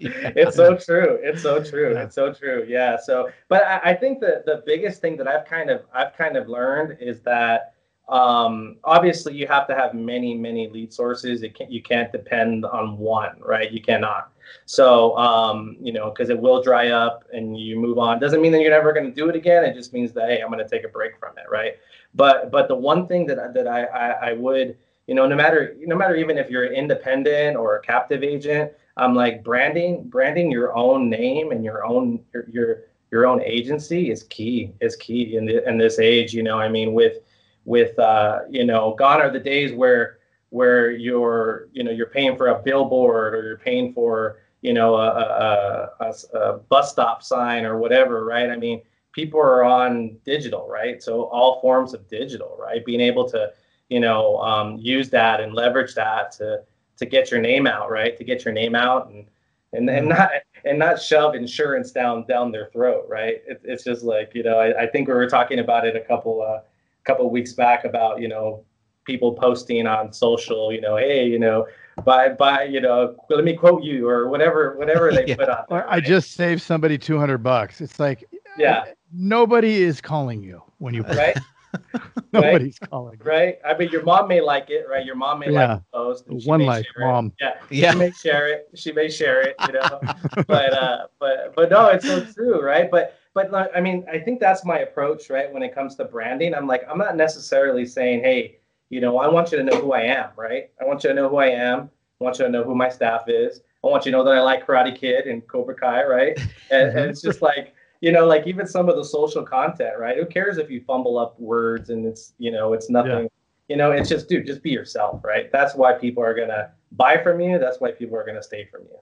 it's 0.00 0.56
so 0.56 0.78
true. 0.78 1.18
It's 1.22 1.42
so 1.42 1.62
true. 1.62 1.92
Yeah. 1.92 2.04
It's 2.04 2.14
so 2.14 2.32
true. 2.32 2.64
Yeah. 2.66 2.96
So, 2.96 3.28
but 3.48 3.66
I, 3.66 3.90
I 3.90 3.94
think 3.94 4.20
that 4.20 4.46
the 4.46 4.62
biggest 4.64 5.02
thing 5.02 5.18
that 5.18 5.28
I've 5.28 5.44
kind 5.44 5.68
of 5.68 5.82
I've 5.92 6.16
kind 6.16 6.38
of 6.38 6.48
learned 6.48 6.96
is 7.00 7.20
that 7.20 7.73
um, 8.08 8.76
obviously 8.84 9.34
you 9.34 9.46
have 9.46 9.66
to 9.68 9.74
have 9.74 9.94
many 9.94 10.34
many 10.34 10.68
lead 10.68 10.92
sources. 10.92 11.42
It 11.42 11.54
can't—you 11.54 11.82
can't 11.82 12.12
depend 12.12 12.64
on 12.64 12.98
one. 12.98 13.36
Right. 13.40 13.70
You 13.72 13.80
cannot. 13.80 14.30
So, 14.66 15.16
um, 15.16 15.76
you 15.80 15.92
know, 15.92 16.10
because 16.10 16.30
it 16.30 16.38
will 16.38 16.62
dry 16.62 16.90
up 16.90 17.24
and 17.32 17.58
you 17.58 17.78
move 17.78 17.98
on. 17.98 18.18
Doesn't 18.18 18.40
mean 18.40 18.52
that 18.52 18.60
you're 18.60 18.70
never 18.70 18.92
going 18.92 19.06
to 19.06 19.12
do 19.12 19.28
it 19.28 19.36
again. 19.36 19.64
It 19.64 19.74
just 19.74 19.92
means 19.92 20.12
that 20.12 20.28
hey, 20.28 20.40
I'm 20.40 20.50
going 20.50 20.62
to 20.62 20.68
take 20.68 20.84
a 20.84 20.88
break 20.88 21.18
from 21.18 21.36
it, 21.38 21.44
right? 21.50 21.76
But 22.14 22.50
but 22.50 22.68
the 22.68 22.74
one 22.74 23.06
thing 23.06 23.26
that 23.26 23.54
that 23.54 23.66
I, 23.66 23.84
I, 23.84 24.30
I 24.30 24.32
would 24.34 24.76
you 25.06 25.14
know 25.14 25.26
no 25.26 25.36
matter 25.36 25.76
no 25.80 25.96
matter 25.96 26.16
even 26.16 26.38
if 26.38 26.50
you're 26.50 26.72
independent 26.72 27.56
or 27.56 27.76
a 27.76 27.82
captive 27.82 28.22
agent, 28.22 28.72
I'm 28.96 29.14
like 29.14 29.42
branding 29.42 30.08
branding 30.08 30.50
your 30.50 30.76
own 30.76 31.10
name 31.10 31.50
and 31.52 31.64
your 31.64 31.84
own 31.84 32.20
your 32.32 32.44
your, 32.50 32.78
your 33.10 33.26
own 33.26 33.42
agency 33.42 34.10
is 34.10 34.24
key 34.24 34.72
is 34.80 34.96
key 34.96 35.36
in 35.36 35.46
the, 35.46 35.66
in 35.68 35.78
this 35.78 35.98
age. 35.98 36.32
You 36.32 36.42
know, 36.42 36.58
I 36.58 36.68
mean 36.68 36.92
with 36.92 37.18
with 37.64 37.98
uh, 37.98 38.40
you 38.50 38.64
know 38.64 38.94
gone 38.94 39.20
are 39.20 39.30
the 39.30 39.40
days 39.40 39.72
where 39.72 40.18
where 40.50 40.90
you're 40.90 41.68
you 41.72 41.82
know 41.82 41.90
you're 41.90 42.06
paying 42.06 42.36
for 42.36 42.48
a 42.48 42.62
billboard 42.62 43.34
or 43.34 43.42
you're 43.42 43.58
paying 43.58 43.92
for 43.92 44.38
you 44.62 44.72
know 44.72 44.94
a, 44.96 45.08
a, 45.08 45.90
a, 46.00 46.38
a 46.38 46.58
bus 46.58 46.92
stop 46.92 47.22
sign 47.22 47.64
or 47.64 47.78
whatever 47.78 48.24
right 48.24 48.50
i 48.50 48.56
mean 48.56 48.80
people 49.14 49.40
are 49.40 49.64
on 49.64 50.16
digital, 50.24 50.68
right? 50.68 51.02
So 51.02 51.22
all 51.24 51.60
forms 51.60 51.94
of 51.94 52.06
digital, 52.08 52.56
right? 52.60 52.84
Being 52.84 53.00
able 53.00 53.28
to, 53.30 53.52
you 53.88 54.00
know, 54.00 54.38
um, 54.38 54.76
use 54.76 55.08
that 55.10 55.40
and 55.40 55.54
leverage 55.54 55.94
that 55.94 56.32
to 56.32 56.62
to 56.96 57.06
get 57.06 57.30
your 57.30 57.40
name 57.40 57.66
out, 57.66 57.90
right? 57.90 58.16
To 58.16 58.24
get 58.24 58.44
your 58.44 58.52
name 58.52 58.74
out 58.74 59.08
and 59.08 59.26
and, 59.72 59.88
and 59.88 60.08
mm-hmm. 60.08 60.18
not 60.18 60.30
and 60.64 60.78
not 60.78 61.00
shove 61.00 61.34
insurance 61.34 61.92
down 61.92 62.26
down 62.26 62.50
their 62.50 62.66
throat, 62.66 63.06
right? 63.08 63.42
It, 63.46 63.60
it's 63.64 63.84
just 63.84 64.02
like 64.02 64.32
you 64.34 64.42
know, 64.42 64.58
I, 64.58 64.82
I 64.82 64.86
think 64.88 65.08
we 65.08 65.14
were 65.14 65.28
talking 65.28 65.60
about 65.60 65.86
it 65.86 65.96
a 65.96 66.00
couple 66.00 66.42
uh, 66.42 66.60
couple 67.04 67.28
weeks 67.30 67.52
back 67.52 67.84
about 67.84 68.20
you 68.20 68.28
know 68.28 68.64
people 69.04 69.34
posting 69.34 69.86
on 69.86 70.12
social, 70.12 70.72
you 70.72 70.80
know, 70.80 70.96
hey, 70.96 71.26
you 71.26 71.38
know, 71.38 71.66
buy 72.04 72.30
buy, 72.30 72.64
you 72.64 72.80
know, 72.80 73.14
let 73.28 73.44
me 73.44 73.54
quote 73.54 73.82
you 73.82 74.08
or 74.08 74.28
whatever 74.28 74.76
whatever 74.76 75.12
they 75.12 75.26
yeah. 75.28 75.36
put 75.36 75.48
on. 75.48 75.64
There, 75.68 75.78
right? 75.78 75.86
I 75.88 76.00
just 76.00 76.32
saved 76.32 76.62
somebody 76.62 76.98
two 76.98 77.18
hundred 77.18 77.38
bucks. 77.38 77.80
It's 77.80 77.98
like 77.98 78.24
yeah 78.56 78.84
nobody 79.14 79.82
is 79.82 80.00
calling 80.00 80.42
you 80.42 80.62
when 80.78 80.94
you 80.94 81.02
right. 81.02 81.36
Nobody's 82.32 82.78
right? 82.80 82.90
calling. 82.90 83.20
Right. 83.24 83.58
I 83.64 83.76
mean, 83.76 83.90
your 83.90 84.04
mom 84.04 84.28
may 84.28 84.40
like 84.40 84.70
it, 84.70 84.86
right? 84.88 85.04
Your 85.04 85.16
mom 85.16 85.40
may 85.40 85.50
yeah. 85.50 85.66
like 85.66 85.78
the 85.78 85.84
post. 85.92 86.24
One 86.46 86.60
like, 86.60 86.86
mom. 86.98 87.32
Yeah. 87.40 87.54
Yeah. 87.70 87.92
She 87.92 87.98
may 87.98 88.10
share 88.12 88.48
it. 88.48 88.68
She 88.74 88.92
may 88.92 89.10
share 89.10 89.42
it. 89.42 89.56
You 89.66 89.72
know. 89.74 90.00
but 90.46 90.72
uh, 90.72 91.06
but 91.18 91.52
but 91.56 91.70
no, 91.70 91.88
it's 91.88 92.06
so 92.06 92.24
true, 92.24 92.62
right? 92.62 92.90
But 92.90 93.16
but 93.34 93.52
I 93.76 93.80
mean, 93.80 94.06
I 94.10 94.18
think 94.18 94.40
that's 94.40 94.64
my 94.64 94.78
approach, 94.78 95.28
right? 95.28 95.52
When 95.52 95.62
it 95.62 95.74
comes 95.74 95.96
to 95.96 96.04
branding, 96.04 96.54
I'm 96.54 96.66
like, 96.66 96.82
I'm 96.88 96.98
not 96.98 97.16
necessarily 97.16 97.84
saying, 97.84 98.20
hey, 98.20 98.58
you 98.90 99.00
know, 99.00 99.18
I 99.18 99.28
want 99.28 99.50
you 99.50 99.58
to 99.58 99.64
know 99.64 99.80
who 99.80 99.92
I 99.92 100.02
am, 100.02 100.30
right? 100.36 100.70
I 100.80 100.84
want 100.84 101.02
you 101.02 101.10
to 101.10 101.14
know 101.14 101.28
who 101.28 101.36
I 101.36 101.48
am. 101.48 101.90
I 102.20 102.24
want 102.24 102.38
you 102.38 102.44
to 102.44 102.50
know 102.50 102.62
who 102.62 102.74
my 102.74 102.88
staff 102.88 103.24
is. 103.26 103.60
I 103.82 103.88
want 103.88 104.06
you 104.06 104.12
to 104.12 104.18
know 104.18 104.24
that 104.24 104.34
I 104.34 104.40
like 104.40 104.66
Karate 104.66 104.96
Kid 104.96 105.26
and 105.26 105.46
Cobra 105.48 105.74
Kai, 105.74 106.04
right? 106.04 106.38
And, 106.70 106.88
and 106.88 106.96
mm-hmm. 106.96 107.10
it's 107.10 107.20
just 107.20 107.42
like 107.42 107.74
you 108.04 108.12
know, 108.12 108.26
like 108.26 108.46
even 108.46 108.66
some 108.66 108.90
of 108.90 108.96
the 108.96 109.04
social 109.04 109.42
content, 109.42 109.98
right? 109.98 110.14
Who 110.14 110.26
cares 110.26 110.58
if 110.58 110.70
you 110.70 110.82
fumble 110.86 111.18
up 111.18 111.40
words 111.40 111.88
and 111.88 112.04
it's, 112.04 112.34
you 112.36 112.50
know, 112.50 112.74
it's 112.74 112.90
nothing, 112.90 113.22
yeah. 113.22 113.28
you 113.68 113.76
know, 113.76 113.92
it's 113.92 114.10
just, 114.10 114.28
dude, 114.28 114.46
just 114.46 114.62
be 114.62 114.68
yourself, 114.68 115.24
right? 115.24 115.50
That's 115.50 115.74
why 115.74 115.94
people 115.94 116.22
are 116.22 116.34
going 116.34 116.50
to 116.50 116.70
buy 116.92 117.16
from 117.22 117.40
you. 117.40 117.58
That's 117.58 117.80
why 117.80 117.92
people 117.92 118.18
are 118.18 118.22
going 118.22 118.36
to 118.36 118.42
stay 118.42 118.68
from 118.70 118.82
you. 118.82 118.98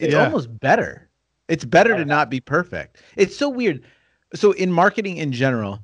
It's 0.00 0.12
yeah. 0.12 0.24
almost 0.24 0.60
better. 0.60 1.08
It's 1.52 1.66
better 1.66 1.94
to 1.96 2.04
not 2.06 2.30
be 2.30 2.40
perfect. 2.40 3.02
It's 3.16 3.36
so 3.36 3.48
weird. 3.48 3.82
So 4.34 4.52
in 4.52 4.72
marketing 4.72 5.18
in 5.18 5.32
general, 5.32 5.80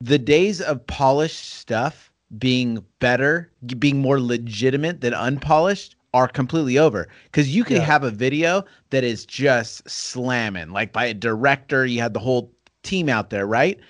the 0.00 0.18
days 0.18 0.60
of 0.60 0.84
polished 0.88 1.52
stuff 1.52 2.10
being 2.38 2.84
better, 2.98 3.52
being 3.78 4.00
more 4.00 4.20
legitimate 4.20 5.00
than 5.00 5.14
unpolished 5.14 5.94
are 6.14 6.26
completely 6.26 6.78
over 6.78 7.06
because 7.24 7.54
you 7.54 7.62
can 7.62 7.76
yeah. 7.76 7.82
have 7.82 8.02
a 8.02 8.10
video 8.10 8.64
that 8.90 9.04
is 9.04 9.24
just 9.24 9.88
slamming 9.88 10.70
like 10.70 10.92
by 10.92 11.06
a 11.06 11.14
director 11.14 11.86
you 11.86 12.00
had 12.00 12.12
the 12.12 12.20
whole 12.20 12.52
team 12.82 13.08
out 13.08 13.30
there 13.30 13.46
right 13.46 13.80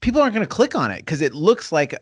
people 0.00 0.20
aren't 0.20 0.34
going 0.34 0.46
to 0.46 0.54
click 0.54 0.74
on 0.74 0.90
it 0.90 0.98
because 0.98 1.22
it 1.22 1.32
looks 1.32 1.72
like 1.72 1.94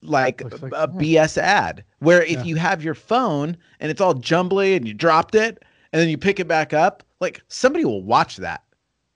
like, 0.00 0.42
Looks 0.42 0.62
like- 0.62 0.72
a 0.74 0.88
BS 0.88 1.38
ad. 1.38 1.84
Where 2.00 2.22
if 2.22 2.30
Yeah. 2.32 2.42
you 2.44 2.56
have 2.56 2.84
your 2.84 2.94
phone 2.94 3.56
and 3.80 3.90
it's 3.90 4.00
all 4.00 4.14
jumbly 4.14 4.76
and 4.76 4.86
you 4.86 4.94
dropped 4.94 5.34
it 5.34 5.62
and 5.92 6.00
then 6.00 6.08
you 6.08 6.18
pick 6.18 6.38
it 6.38 6.48
back 6.48 6.72
up, 6.72 7.02
like 7.24 7.42
somebody 7.48 7.84
will 7.84 8.02
watch 8.02 8.36
that. 8.36 8.62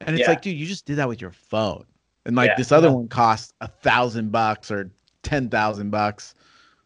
And 0.01 0.11
it's 0.17 0.23
Yeah. 0.23 0.31
like, 0.31 0.43
dude, 0.43 0.57
you 0.57 0.67
just 0.67 0.87
did 0.87 0.97
that 0.97 1.09
with 1.09 1.21
your 1.21 1.33
phone. 1.33 1.85
And 2.27 2.35
like 2.37 2.51
Yeah. 2.51 2.57
this 2.57 2.73
other 2.73 2.89
Yeah. 2.89 2.95
one 2.95 3.09
costs 3.09 3.53
a 3.61 3.69
thousand 3.69 4.33
bucks 4.33 4.71
or 4.71 4.91
ten 5.23 5.49
thousand 5.49 5.91
bucks. 5.91 6.35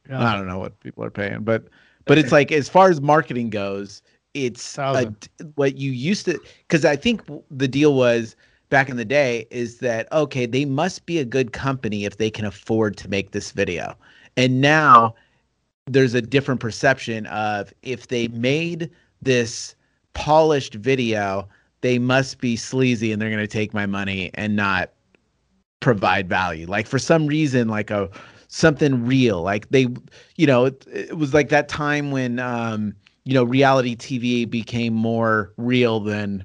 Yeah. 0.08 0.22
I 0.24 0.36
don't 0.36 0.46
know 0.46 0.58
what 0.58 0.78
people 0.80 1.04
are 1.04 1.10
paying, 1.10 1.42
but 1.42 1.68
but 2.06 2.18
it's 2.18 2.32
like 2.32 2.50
as 2.52 2.68
far 2.68 2.90
as 2.90 3.00
marketing 3.00 3.50
goes, 3.50 4.02
it's 4.34 4.76
a, 4.78 5.12
what 5.54 5.76
you 5.76 5.92
used 5.92 6.24
to 6.26 6.40
because 6.66 6.84
I 6.84 6.96
think 6.96 7.22
the 7.50 7.68
deal 7.68 7.94
was 7.94 8.34
back 8.70 8.88
in 8.88 8.96
the 8.96 9.04
day 9.04 9.46
is 9.50 9.78
that 9.78 10.10
okay, 10.12 10.46
they 10.46 10.64
must 10.64 11.06
be 11.06 11.18
a 11.18 11.24
good 11.24 11.52
company 11.52 12.04
if 12.04 12.16
they 12.16 12.30
can 12.30 12.44
afford 12.44 12.96
to 12.98 13.08
make 13.08 13.30
this 13.30 13.52
video. 13.52 13.94
And 14.36 14.60
now 14.60 15.14
there's 15.86 16.14
a 16.14 16.22
different 16.22 16.60
perception 16.60 17.26
of 17.26 17.72
if 17.82 18.08
they 18.08 18.28
made 18.28 18.90
this 19.20 19.74
polished 20.14 20.74
video, 20.74 21.48
they 21.80 21.98
must 21.98 22.40
be 22.40 22.56
sleazy 22.56 23.12
and 23.12 23.20
they're 23.20 23.30
going 23.30 23.40
to 23.40 23.46
take 23.46 23.74
my 23.74 23.86
money 23.86 24.30
and 24.34 24.56
not 24.56 24.90
provide 25.80 26.28
value. 26.28 26.66
Like 26.66 26.86
for 26.86 26.98
some 26.98 27.26
reason 27.26 27.68
like 27.68 27.90
a 27.90 28.08
something 28.48 29.04
real. 29.06 29.42
Like 29.42 29.68
they 29.70 29.88
you 30.36 30.46
know, 30.46 30.66
it, 30.66 30.86
it 30.92 31.16
was 31.16 31.34
like 31.34 31.48
that 31.50 31.68
time 31.68 32.10
when 32.10 32.38
um 32.38 32.94
you 33.24 33.34
know 33.34 33.44
reality 33.44 33.94
TV 33.96 34.44
became 34.44 34.94
more 34.94 35.52
real 35.56 36.00
than 36.00 36.44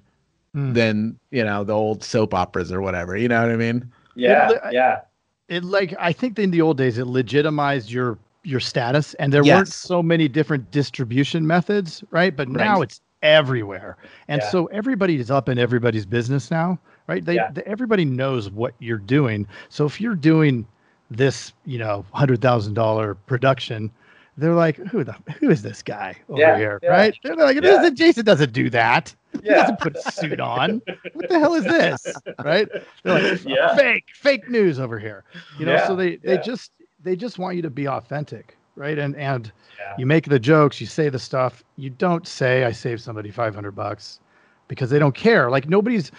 Mm. 0.55 0.73
than 0.73 1.19
you 1.31 1.43
know 1.43 1.63
the 1.63 1.73
old 1.73 2.03
soap 2.03 2.33
operas 2.33 2.71
or 2.71 2.81
whatever. 2.81 3.15
You 3.15 3.27
know 3.27 3.41
what 3.41 3.51
I 3.51 3.55
mean? 3.57 3.91
Yeah, 4.15 4.47
li- 4.49 4.71
yeah, 4.71 5.01
it 5.49 5.63
like 5.63 5.93
I 5.99 6.11
think 6.11 6.39
in 6.39 6.51
the 6.51 6.61
old 6.61 6.77
days 6.77 6.97
it 6.97 7.07
legitimized 7.07 7.91
your 7.91 8.17
your 8.43 8.59
status, 8.59 9.13
and 9.15 9.31
there 9.33 9.43
weren't 9.45 9.73
so 9.73 10.01
many 10.01 10.27
different 10.27 10.71
distribution 10.71 11.45
methods, 11.45 12.03
right? 12.11 12.35
But 12.35 12.49
now 12.49 12.81
it's 12.81 13.01
everywhere, 13.21 13.97
and 14.27 14.41
Yeah. 14.41 14.49
so 14.49 14.65
everybody 14.67 15.15
is 15.17 15.31
up 15.31 15.49
in 15.49 15.57
everybody's 15.57 16.05
business 16.05 16.51
now, 16.51 16.79
right? 17.07 17.23
They, 17.25 17.35
Yeah. 17.35 17.51
the, 17.51 17.67
everybody 17.67 18.05
knows 18.05 18.49
what 18.49 18.73
you're 18.79 18.97
doing. 18.97 19.47
So 19.69 19.85
if 19.85 19.99
you're 20.01 20.15
doing 20.15 20.65
this, 21.09 21.53
you 21.65 21.77
know, 21.77 22.05
hundred 22.11 22.41
thousand 22.41 22.73
dollar 22.73 23.15
production. 23.15 23.91
They're 24.39 24.53
like, 24.53 24.75
who 24.77 25.03
the 25.03 25.15
who 25.39 25.49
is 25.49 25.63
this 25.63 25.81
guy 25.81 26.15
over 26.29 26.39
Yeah, 26.39 26.57
here, 26.57 26.79
right? 26.87 27.15
They're 27.23 27.35
like, 27.35 27.55
Yeah. 27.55 27.81
"This- 27.81 27.93
Jason 27.93 28.23
doesn't 28.23 28.53
do 28.53 28.69
that. 28.69 29.15
He 29.41 29.49
doesn't 29.49 29.79
put 29.79 29.95
a 29.95 30.11
suit 30.11 30.39
on. 30.39 30.79
What 31.13 31.27
the 31.29 31.39
hell 31.39 31.55
is 31.55 31.63
this, 31.63 32.05
right? 32.43 32.67
They're 33.03 33.19
like, 33.31 33.45
Yeah. 33.45 33.75
fake, 33.75 34.05
fake 34.13 34.47
news 34.49 34.79
over 34.79 34.99
here 34.99 35.23
you 35.57 35.65
know 35.65 35.81
so 35.87 35.95
they 35.95 36.17
they 36.17 36.37
just 36.37 36.71
they 37.03 37.15
just 37.15 37.39
want 37.39 37.55
you 37.55 37.61
to 37.63 37.69
be 37.69 37.87
authentic 37.87 38.56
right 38.77 38.97
and 38.99 39.15
and 39.15 39.51
Yeah. 39.79 39.95
you 39.97 40.05
make 40.05 40.25
the 40.25 40.39
jokes 40.39 40.79
you 40.79 40.87
say 40.87 41.09
the 41.09 41.19
stuff 41.19 41.63
you 41.75 41.89
don't 41.89 42.27
say 42.27 42.63
i 42.63 42.71
saved 42.71 43.01
somebody 43.01 43.31
500 43.31 43.71
bucks 43.71 44.19
because 44.67 44.89
they 44.89 44.99
don't 44.99 45.15
care 45.15 45.49
like 45.49 45.67
nobody's 45.67 46.11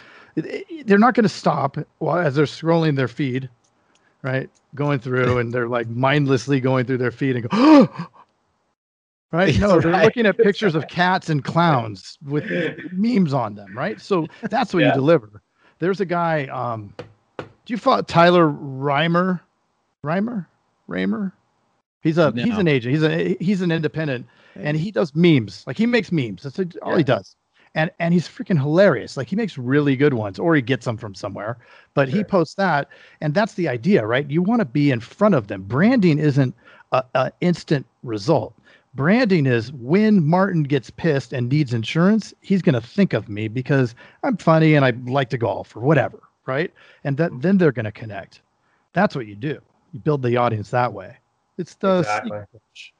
they're 0.85 0.99
not 0.99 1.15
going 1.15 1.25
to 1.25 1.29
stop 1.29 1.77
while 1.99 2.19
as 2.19 2.35
they're 2.35 2.45
scrolling 2.47 2.97
their 2.97 3.09
feed 3.09 3.49
right 4.23 4.50
going 4.75 4.99
through 4.99 5.38
and 5.38 5.53
they're 5.53 5.69
like 5.69 5.88
mindlessly 5.88 6.61
going 6.61 6.85
through 6.85 6.99
their 6.99 7.11
feed 7.11 7.37
and 7.37 7.49
go 7.49 7.88
right 9.33 9.59
no 9.59 9.81
they're 9.81 9.93
Right. 9.93 10.05
looking 10.05 10.27
at 10.27 10.37
pictures 10.43 10.75
of 10.75 10.88
cats 10.88 11.29
and 11.31 11.45
clowns 11.45 12.19
with 12.27 12.45
memes 12.93 13.33
on 13.33 13.55
them 13.55 13.77
right 13.77 14.00
so 14.00 14.27
that's 14.50 14.75
what 14.75 14.81
Yeah. 14.81 14.88
you 14.88 14.93
deliver 14.93 15.43
there's 15.79 16.00
a 16.00 16.07
guy 16.07 16.47
um 16.47 16.95
do 17.67 17.75
you 17.75 17.79
follow 17.79 18.00
Tyler 18.00 18.49
Reimer? 18.49 19.41
Reimer? 20.03 20.47
Raymer? 20.88 21.35
He's 22.02 22.19
a 22.19 22.33
he's 22.37 22.59
an 22.59 22.69
agent. 22.69 22.95
He's 22.95 23.02
a 23.02 23.37
he's 23.40 23.61
an 23.62 23.73
independent 23.73 24.26
and 24.62 24.76
he 24.76 24.90
does 24.90 25.14
memes. 25.14 25.64
Like 25.67 25.76
he 25.76 25.87
makes 25.87 26.12
memes. 26.12 26.43
That's 26.43 26.76
all 26.83 26.97
he 26.97 27.05
does. 27.05 27.37
And 27.75 27.90
and 27.99 28.14
he's 28.14 28.28
freaking 28.28 28.59
hilarious. 28.59 29.17
Like 29.17 29.28
he 29.28 29.37
makes 29.37 29.59
really 29.59 29.97
good 29.97 30.14
ones 30.14 30.38
or 30.38 30.55
he 30.55 30.62
gets 30.62 30.85
them 30.85 30.97
from 30.97 31.14
somewhere. 31.14 31.59
But 31.95 32.09
he 32.09 32.25
posts 32.25 32.55
that 32.55 32.88
and 33.21 33.35
that's 33.35 33.55
the 33.55 33.69
idea, 33.69 34.07
right? 34.07 34.28
You 34.31 34.43
want 34.43 34.61
to 34.61 34.64
be 34.64 34.90
in 34.90 35.00
front 35.00 35.35
of 35.35 35.49
them. 35.49 35.62
Branding 35.62 36.19
isn't 36.19 36.55
a, 36.93 37.05
a 37.14 37.33
instant 37.40 37.87
result. 38.02 38.55
Branding 38.95 39.47
is 39.47 39.73
when 39.73 40.25
Martin 40.25 40.62
gets 40.62 40.90
pissed 40.90 41.33
and 41.33 41.49
needs 41.49 41.75
insurance, 41.75 42.33
he's 42.40 42.62
going 42.62 42.75
to 42.75 42.81
think 42.81 43.12
of 43.12 43.28
me 43.28 43.47
because 43.49 43.95
I'm 44.23 44.37
funny 44.38 44.75
and 44.75 44.85
I 44.85 44.90
like 45.07 45.31
to 45.31 45.38
golf 45.38 45.76
or 45.76 45.81
whatever, 45.81 46.21
right? 46.47 46.73
And 47.05 47.17
that 47.19 47.31
then 47.43 47.59
they're 47.59 47.73
going 47.73 47.85
to 47.85 47.93
connect. 47.93 48.40
That's 48.95 49.14
what 49.14 49.26
you 49.26 49.37
do. 49.37 49.61
You 49.93 50.00
build 50.00 50.23
the 50.23 50.37
audience 50.37 50.71
that 50.71 50.93
way. 50.93 51.17
It's 51.59 51.75
the 51.75 51.99
Exactly. 51.99 52.41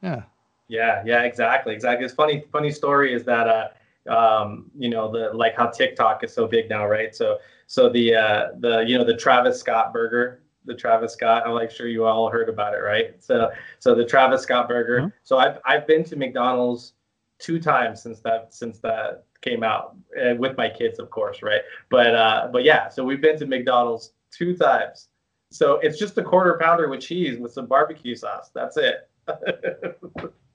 Yeah. 0.03 0.23
Yeah, 0.69 1.03
yeah, 1.07 1.23
exactly, 1.23 1.73
exactly. 1.75 2.05
It's 2.05 2.15
funny. 2.15 2.45
Funny 2.53 2.71
story 2.71 3.15
is 3.15 3.25
that 3.25 3.49
uh, 3.49 3.69
um, 4.09 4.71
you 4.77 4.91
know, 4.91 5.11
the 5.11 5.35
like 5.35 5.57
how 5.57 5.69
TikTok 5.69 6.25
is 6.25 6.33
so 6.33 6.47
big 6.47 6.69
now, 6.69 6.87
right? 6.87 7.15
So, 7.15 7.39
so 7.67 7.89
the 7.89 8.15
uh, 8.15 8.49
the 8.59 8.85
you 8.87 8.99
know 8.99 9.05
the 9.05 9.17
Travis 9.17 9.59
Scott 9.59 9.93
burger, 9.93 10.43
the 10.67 10.75
Travis 10.75 11.15
Scott. 11.15 11.45
I'm 11.47 11.55
like 11.55 11.71
sure 11.71 11.89
you 11.89 12.05
all 12.05 12.31
heard 12.31 12.49
about 12.49 12.75
it, 12.75 12.79
right? 12.79 13.15
So, 13.23 13.51
so 13.79 13.95
the 13.95 14.05
Travis 14.05 14.43
Scott 14.43 14.69
burger. 14.69 14.99
Uh-huh. 14.99 15.11
So 15.23 15.39
I've 15.39 15.59
I've 15.65 15.87
been 15.87 16.05
to 16.05 16.17
McDonald's 16.17 16.93
two 17.39 17.59
times 17.61 18.03
since 18.03 18.21
that 18.21 18.53
since 18.53 18.79
that 18.81 19.25
came 19.41 19.63
out 19.63 19.97
uh, 20.21 20.35
with 20.35 20.57
my 20.57 20.69
kids, 20.69 20.99
of 20.99 21.11
course, 21.11 21.43
right? 21.43 21.63
But 21.91 22.15
uh, 22.15 22.49
but 22.53 22.65
yeah, 22.65 22.89
so 22.89 23.05
we've 23.05 23.23
been 23.23 23.39
to 23.39 23.47
McDonald's 23.47 24.13
two 24.31 24.57
times. 24.57 25.09
So 25.51 25.75
it's 25.79 25.99
just 25.99 26.19
a 26.19 26.23
quarter 26.23 26.59
pounder 26.61 26.89
with 26.89 27.01
cheese 27.01 27.39
with 27.39 27.53
some 27.53 27.67
barbecue 27.67 28.15
sauce. 28.15 28.51
That's 28.55 28.77
it. 28.77 29.09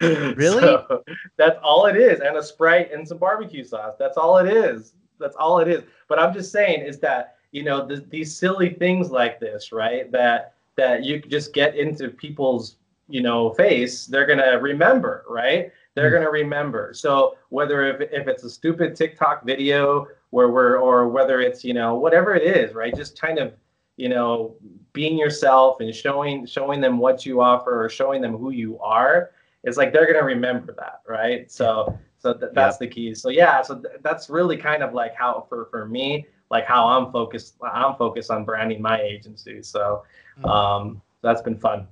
Really? 0.02 0.62
So, 0.62 1.04
that's 1.38 1.58
all 1.64 1.86
it 1.86 1.96
is, 1.96 2.20
and 2.20 2.36
a 2.36 2.44
sprite 2.44 2.92
and 2.92 3.08
some 3.08 3.18
barbecue 3.20 3.64
sauce. 3.64 3.96
That's 3.98 4.18
all 4.18 4.38
it 4.38 4.52
is. 4.52 4.96
That's 5.20 5.36
all 5.38 5.60
it 5.60 5.68
is. 5.70 5.84
But 6.10 6.20
I'm 6.20 6.34
just 6.34 6.52
saying 6.52 6.82
is 6.86 7.00
that 7.00 7.38
you 7.52 7.64
know 7.64 7.88
th- 7.88 8.10
these 8.10 8.36
silly 8.36 8.72
things 8.72 9.12
like 9.12 9.40
this, 9.40 9.72
right? 9.72 10.12
That 10.12 10.56
that 10.76 11.04
you 11.06 11.22
just 11.22 11.54
get 11.54 11.76
into 11.76 12.10
people's 12.10 12.78
you 13.08 13.22
know 13.22 13.52
face, 13.54 14.06
they're 14.08 14.26
gonna 14.26 14.60
remember, 14.60 15.24
right? 15.30 15.72
They're 15.96 16.10
Hmm. 16.10 16.16
gonna 16.16 16.32
remember. 16.32 16.94
So 16.94 17.38
whether 17.50 17.86
if, 17.86 18.02
if 18.12 18.28
it's 18.28 18.44
a 18.44 18.50
stupid 18.50 18.96
TikTok 18.96 19.46
video 19.46 20.08
where 20.32 20.50
we're 20.50 20.78
or 20.78 21.08
whether 21.08 21.40
it's 21.40 21.64
you 21.64 21.74
know 21.74 21.96
whatever 21.96 22.36
it 22.36 22.44
is, 22.44 22.74
right? 22.74 22.94
Just 22.94 23.20
kind 23.22 23.40
of 23.40 23.54
you 23.96 24.10
know 24.10 24.56
being 24.94 25.18
yourself 25.18 25.82
and 25.82 25.94
showing 25.94 26.46
showing 26.46 26.80
them 26.80 26.98
what 26.98 27.26
you 27.26 27.42
offer 27.42 27.84
or 27.84 27.90
showing 27.90 28.22
them 28.22 28.38
who 28.38 28.52
you 28.52 28.80
are 28.80 29.32
it's 29.64 29.78
like 29.78 29.94
they're 29.94 30.12
gonna 30.12 30.26
remember 30.26 30.74
that 30.74 31.02
right? 31.08 31.52
So 31.52 31.98
so 32.20 32.34
th- 32.34 32.52
that's 32.54 32.78
the 32.78 32.88
key. 32.88 33.14
So 33.16 33.30
yeah 33.30 33.62
so 33.62 33.76
th- 33.80 33.96
that's 34.02 34.30
really 34.30 34.58
kind 34.58 34.84
of 34.84 34.94
like 34.94 35.16
how 35.16 35.46
for 35.50 35.66
for 35.72 35.88
me 35.88 36.26
like 36.52 36.66
how 36.66 36.86
i'm 36.86 37.12
focused 37.12 37.56
i'm 37.64 37.96
focused 37.96 38.30
on 38.30 38.46
branding 38.46 38.82
my 38.82 39.02
agency. 39.02 39.62
So 39.64 40.04
um 40.44 41.02
that's 41.22 41.42
been 41.42 41.58
fun. 41.58 41.88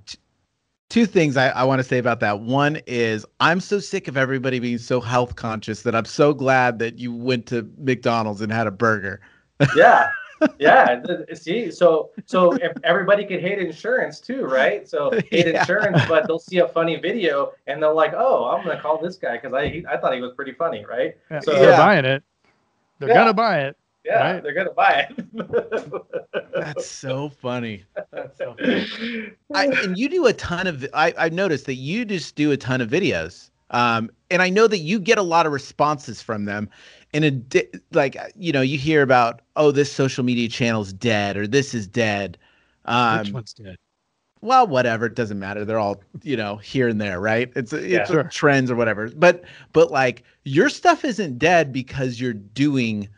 Two 0.90 1.06
things 1.06 1.38
I, 1.38 1.48
I 1.48 1.64
want 1.64 1.78
to 1.78 1.84
say 1.84 1.96
about 1.96 2.20
that. 2.20 2.40
One 2.40 2.78
is 2.86 3.24
I'm 3.40 3.60
so 3.60 3.78
sick 3.78 4.08
of 4.08 4.18
everybody 4.18 4.58
being 4.58 4.76
so 4.76 5.00
health 5.00 5.36
conscious 5.36 5.82
that 5.82 5.94
I'm 5.94 6.04
so 6.04 6.34
glad 6.34 6.78
that 6.80 6.98
you 6.98 7.14
went 7.14 7.46
to 7.46 7.70
McDonald's 7.78 8.42
and 8.42 8.52
had 8.52 8.66
a 8.66 8.70
burger. 8.70 9.22
yeah 9.74 10.10
yeah 10.58 11.02
see 11.34 11.70
so 11.70 12.10
so 12.26 12.52
if 12.52 12.72
everybody 12.84 13.24
could 13.24 13.40
hate 13.40 13.58
insurance 13.58 14.20
too 14.20 14.44
right 14.44 14.88
so 14.88 15.10
hate 15.30 15.46
Yeah. 15.46 15.60
insurance 15.60 16.00
but 16.08 16.26
they'll 16.26 16.38
see 16.38 16.58
a 16.58 16.68
funny 16.68 16.96
video 16.96 17.52
and 17.66 17.82
they're 17.82 17.92
like 17.92 18.12
oh 18.14 18.46
i'm 18.46 18.64
gonna 18.66 18.80
call 18.80 18.98
this 19.00 19.16
guy 19.16 19.36
because 19.36 19.52
i 19.52 19.68
he- 19.68 19.86
i 19.86 19.96
thought 19.96 20.14
he 20.14 20.20
was 20.20 20.32
pretty 20.34 20.52
funny 20.52 20.84
right 20.84 21.16
Yeah, 21.30 21.40
So- 21.40 21.52
they're 21.52 21.70
Yeah. 21.70 21.76
buying 21.76 22.04
it. 22.04 22.22
They're 22.98 23.08
Yeah. 23.08 23.14
gonna 23.14 23.34
buy 23.34 23.60
it. 23.62 23.76
yeah 24.04 24.32
Right. 24.34 24.42
they're 24.42 24.54
gonna 24.54 24.72
buy 24.72 25.08
it 25.10 26.52
That's 26.54 26.86
so 26.86 27.28
funny. 27.28 27.84
That's 28.12 28.36
so 28.38 28.54
funny. 28.58 29.32
I, 29.54 29.66
and 29.66 29.96
you 29.98 30.08
do 30.08 30.26
a 30.26 30.32
ton 30.32 30.66
of 30.66 30.86
I, 30.94 31.12
I've 31.18 31.32
noticed 31.32 31.66
that 31.66 31.74
you 31.74 32.04
just 32.04 32.34
do 32.36 32.52
a 32.52 32.56
ton 32.56 32.80
of 32.80 32.90
videos 32.90 33.50
um, 33.70 34.10
and 34.30 34.42
i 34.42 34.48
know 34.50 34.66
that 34.66 34.78
you 34.78 34.98
get 35.00 35.18
a 35.18 35.22
lot 35.22 35.46
of 35.46 35.52
responses 35.52 36.20
from 36.22 36.44
them 36.44 36.68
and 37.14 37.24
a 37.24 37.30
di- 37.30 37.68
like 37.92 38.16
you 38.36 38.52
know 38.52 38.60
you 38.62 38.78
hear 38.78 39.02
about 39.02 39.40
oh 39.56 39.70
this 39.70 39.92
social 39.92 40.24
media 40.24 40.48
channel's 40.48 40.92
dead 40.92 41.36
or 41.36 41.46
this 41.46 41.74
is 41.74 41.86
dead 41.86 42.38
um, 42.86 43.18
Which 43.20 43.32
one's 43.32 43.52
dead? 43.52 43.76
well 44.40 44.66
whatever 44.66 45.06
it 45.06 45.14
doesn't 45.14 45.38
matter 45.38 45.64
they're 45.64 45.78
all 45.78 46.02
you 46.22 46.36
know 46.36 46.56
here 46.56 46.88
and 46.88 47.00
there 47.00 47.20
right 47.20 47.52
it's 47.54 47.72
it's 47.72 47.90
Yeah. 47.92 48.04
Sure. 48.06 48.24
trends 48.24 48.70
or 48.70 48.76
whatever 48.76 49.08
but 49.10 49.44
but 49.72 49.90
like 49.90 50.24
your 50.44 50.68
stuff 50.68 51.04
isn't 51.04 51.38
dead 51.38 51.72
because 51.72 52.20
you're 52.20 52.32
doing 52.32 53.08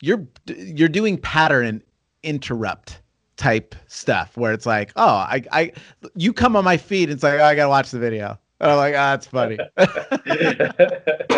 you're 0.00 0.26
you're 0.46 0.88
doing 0.88 1.16
pattern 1.18 1.82
interrupt 2.22 3.00
type 3.36 3.74
stuff 3.86 4.36
where 4.36 4.52
it's 4.52 4.66
like 4.66 4.90
oh 4.96 5.06
i 5.06 5.42
i 5.52 5.72
you 6.16 6.32
come 6.32 6.56
on 6.56 6.64
my 6.64 6.76
feed 6.76 7.04
and 7.04 7.12
it's 7.12 7.22
like 7.22 7.38
oh, 7.38 7.44
i 7.44 7.54
gotta 7.54 7.68
watch 7.68 7.90
the 7.92 7.98
video 8.00 8.36
and 8.58 8.70
i'm 8.72 8.76
like 8.76 8.94
ah 8.96 9.14
it's 9.14 9.26
funny 9.28 9.56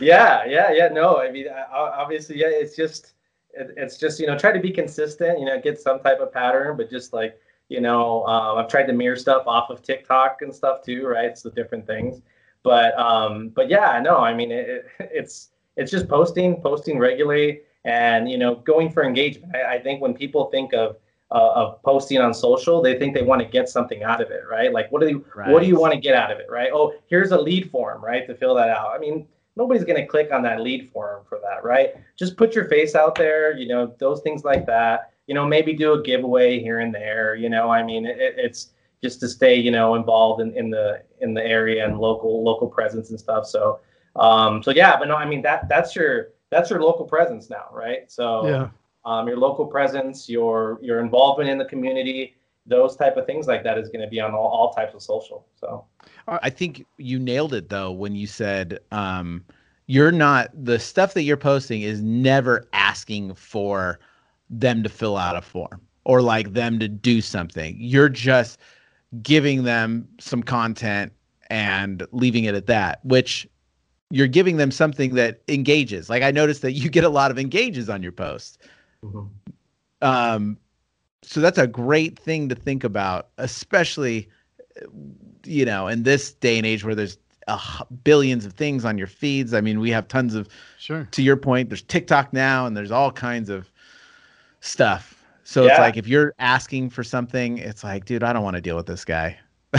yeah, 0.00 0.44
yeah, 0.44 0.72
yeah. 0.72 0.88
No, 0.88 1.18
I 1.18 1.30
mean, 1.30 1.46
obviously, 1.72 2.40
yeah. 2.40 2.48
It's 2.48 2.76
just, 2.76 3.14
it's 3.54 3.98
just 3.98 4.18
you 4.18 4.26
know 4.26 4.38
try 4.38 4.52
to 4.52 4.60
be 4.60 4.70
consistent. 4.70 5.38
You 5.38 5.46
know, 5.46 5.60
get 5.60 5.80
some 5.80 6.00
type 6.00 6.20
of 6.20 6.32
pattern, 6.32 6.76
but 6.76 6.90
just 6.90 7.12
like 7.12 7.38
you 7.68 7.80
know, 7.80 8.24
um, 8.26 8.58
I've 8.58 8.68
tried 8.68 8.86
to 8.86 8.92
mirror 8.92 9.16
stuff 9.16 9.44
off 9.46 9.70
of 9.70 9.82
TikTok 9.82 10.42
and 10.42 10.54
stuff 10.54 10.82
too, 10.82 11.06
right? 11.06 11.36
So 11.38 11.50
different 11.50 11.86
things, 11.86 12.20
but 12.62 12.98
um, 12.98 13.48
but 13.50 13.68
yeah, 13.68 14.00
no, 14.00 14.18
I 14.18 14.34
mean 14.34 14.50
it, 14.50 14.68
it, 14.68 15.10
it's 15.12 15.50
it's 15.76 15.90
just 15.90 16.08
posting, 16.08 16.60
posting 16.60 16.98
regularly, 16.98 17.62
and 17.84 18.30
you 18.30 18.38
know, 18.38 18.56
going 18.56 18.90
for 18.90 19.04
engagement. 19.04 19.54
I, 19.56 19.76
I 19.76 19.78
think 19.80 20.00
when 20.00 20.14
people 20.14 20.46
think 20.46 20.72
of 20.74 20.96
uh, 21.30 21.52
of 21.54 21.82
posting 21.82 22.18
on 22.18 22.34
social, 22.34 22.82
they 22.82 22.98
think 22.98 23.14
they 23.14 23.22
want 23.22 23.40
to 23.40 23.48
get 23.48 23.68
something 23.68 24.02
out 24.02 24.20
of 24.20 24.30
it, 24.30 24.42
right? 24.50 24.72
Like, 24.72 24.92
what 24.92 25.00
do 25.00 25.08
you 25.08 25.24
right. 25.34 25.50
what 25.50 25.62
do 25.62 25.66
you 25.66 25.78
want 25.78 25.94
to 25.94 26.00
get 26.00 26.14
out 26.14 26.30
of 26.30 26.38
it, 26.38 26.46
right? 26.50 26.70
Oh, 26.72 26.94
here's 27.06 27.30
a 27.30 27.40
lead 27.40 27.70
form, 27.70 28.04
right, 28.04 28.26
to 28.26 28.34
fill 28.34 28.54
that 28.56 28.68
out. 28.68 28.92
I 28.94 28.98
mean, 28.98 29.26
nobody's 29.56 29.84
going 29.84 30.00
to 30.00 30.06
click 30.06 30.32
on 30.32 30.42
that 30.42 30.60
lead 30.60 30.90
form 30.92 31.24
for 31.28 31.40
that, 31.42 31.64
right? 31.64 31.94
Just 32.18 32.36
put 32.36 32.54
your 32.54 32.66
face 32.66 32.94
out 32.94 33.14
there, 33.14 33.56
you 33.56 33.68
know, 33.68 33.94
those 33.98 34.20
things 34.22 34.44
like 34.44 34.66
that. 34.66 35.12
You 35.26 35.34
know, 35.34 35.46
maybe 35.46 35.72
do 35.72 35.92
a 35.92 36.02
giveaway 36.02 36.60
here 36.60 36.80
and 36.80 36.94
there. 36.94 37.34
You 37.34 37.48
know, 37.48 37.70
I 37.70 37.82
mean, 37.82 38.06
it, 38.06 38.16
it's 38.18 38.70
just 39.02 39.20
to 39.20 39.28
stay, 39.28 39.56
you 39.56 39.70
know, 39.70 39.94
involved 39.94 40.40
in, 40.40 40.56
in 40.56 40.70
the 40.70 41.02
in 41.20 41.34
the 41.34 41.44
area 41.44 41.84
and 41.84 41.98
local 41.98 42.42
local 42.42 42.68
presence 42.68 43.10
and 43.10 43.18
stuff. 43.18 43.46
So, 43.46 43.80
um, 44.16 44.62
so 44.62 44.70
yeah, 44.70 44.96
but 44.98 45.08
no, 45.08 45.16
I 45.16 45.24
mean 45.24 45.42
that 45.42 45.68
that's 45.68 45.94
your 45.94 46.30
that's 46.50 46.70
your 46.70 46.82
local 46.82 47.04
presence 47.06 47.48
now, 47.48 47.66
right? 47.72 48.10
So 48.10 48.46
yeah 48.46 48.68
um, 49.04 49.26
your 49.26 49.36
local 49.36 49.66
presence, 49.66 50.28
your 50.28 50.78
your 50.82 51.00
involvement 51.00 51.50
in 51.50 51.58
the 51.58 51.64
community, 51.64 52.36
those 52.66 52.96
type 52.96 53.16
of 53.16 53.26
things 53.26 53.46
like 53.46 53.64
that 53.64 53.78
is 53.78 53.88
going 53.88 54.00
to 54.00 54.06
be 54.06 54.20
on 54.20 54.32
all, 54.32 54.46
all 54.46 54.72
types 54.72 54.94
of 54.94 55.02
social. 55.02 55.46
So 55.54 55.84
I 56.28 56.50
think 56.50 56.86
you 56.96 57.18
nailed 57.18 57.54
it 57.54 57.68
though 57.68 57.90
when 57.90 58.14
you 58.14 58.26
said 58.26 58.78
um, 58.92 59.44
you're 59.86 60.12
not 60.12 60.50
the 60.54 60.78
stuff 60.78 61.14
that 61.14 61.22
you're 61.22 61.36
posting 61.36 61.82
is 61.82 62.00
never 62.02 62.68
asking 62.72 63.34
for 63.34 63.98
them 64.48 64.82
to 64.82 64.88
fill 64.88 65.16
out 65.16 65.36
a 65.36 65.42
form 65.42 65.80
or 66.04 66.22
like 66.22 66.52
them 66.52 66.78
to 66.78 66.88
do 66.88 67.20
something. 67.20 67.76
You're 67.78 68.08
just 68.08 68.60
giving 69.22 69.64
them 69.64 70.08
some 70.20 70.42
content 70.42 71.12
and 71.50 72.06
leaving 72.12 72.44
it 72.44 72.54
at 72.54 72.66
that, 72.66 73.04
which 73.04 73.46
you're 74.10 74.28
giving 74.28 74.56
them 74.56 74.70
something 74.70 75.14
that 75.14 75.42
engages. 75.48 76.08
Like 76.08 76.22
I 76.22 76.30
noticed 76.30 76.62
that 76.62 76.72
you 76.72 76.88
get 76.90 77.04
a 77.04 77.08
lot 77.08 77.30
of 77.30 77.38
engages 77.38 77.88
on 77.88 78.02
your 78.02 78.12
posts. 78.12 78.58
Mm-hmm. 79.04 79.26
Um, 80.00 80.58
so 81.22 81.40
that's 81.40 81.58
a 81.58 81.66
great 81.66 82.18
thing 82.18 82.48
to 82.48 82.54
think 82.54 82.84
about, 82.84 83.28
especially, 83.38 84.28
you 85.44 85.64
know, 85.64 85.86
in 85.86 86.02
this 86.02 86.32
day 86.34 86.58
and 86.58 86.66
age 86.66 86.84
where 86.84 86.94
there's 86.94 87.18
uh, 87.48 87.84
billions 88.04 88.44
of 88.44 88.52
things 88.52 88.84
on 88.84 88.98
your 88.98 89.06
feeds. 89.06 89.54
I 89.54 89.60
mean, 89.60 89.80
we 89.80 89.90
have 89.90 90.08
tons 90.08 90.34
of, 90.34 90.48
sure. 90.78 91.08
To 91.12 91.22
your 91.22 91.36
point, 91.36 91.70
there's 91.70 91.82
TikTok 91.82 92.32
now, 92.32 92.66
and 92.66 92.76
there's 92.76 92.90
all 92.90 93.12
kinds 93.12 93.48
of 93.48 93.70
stuff. 94.60 95.24
So 95.44 95.64
yeah. 95.64 95.70
it's 95.70 95.78
like 95.78 95.96
if 95.96 96.06
you're 96.06 96.34
asking 96.38 96.90
for 96.90 97.02
something, 97.02 97.58
it's 97.58 97.84
like, 97.84 98.04
dude, 98.04 98.22
I 98.22 98.32
don't 98.32 98.44
want 98.44 98.56
to 98.56 98.62
deal 98.62 98.76
with 98.76 98.86
this 98.86 99.04
guy. 99.04 99.38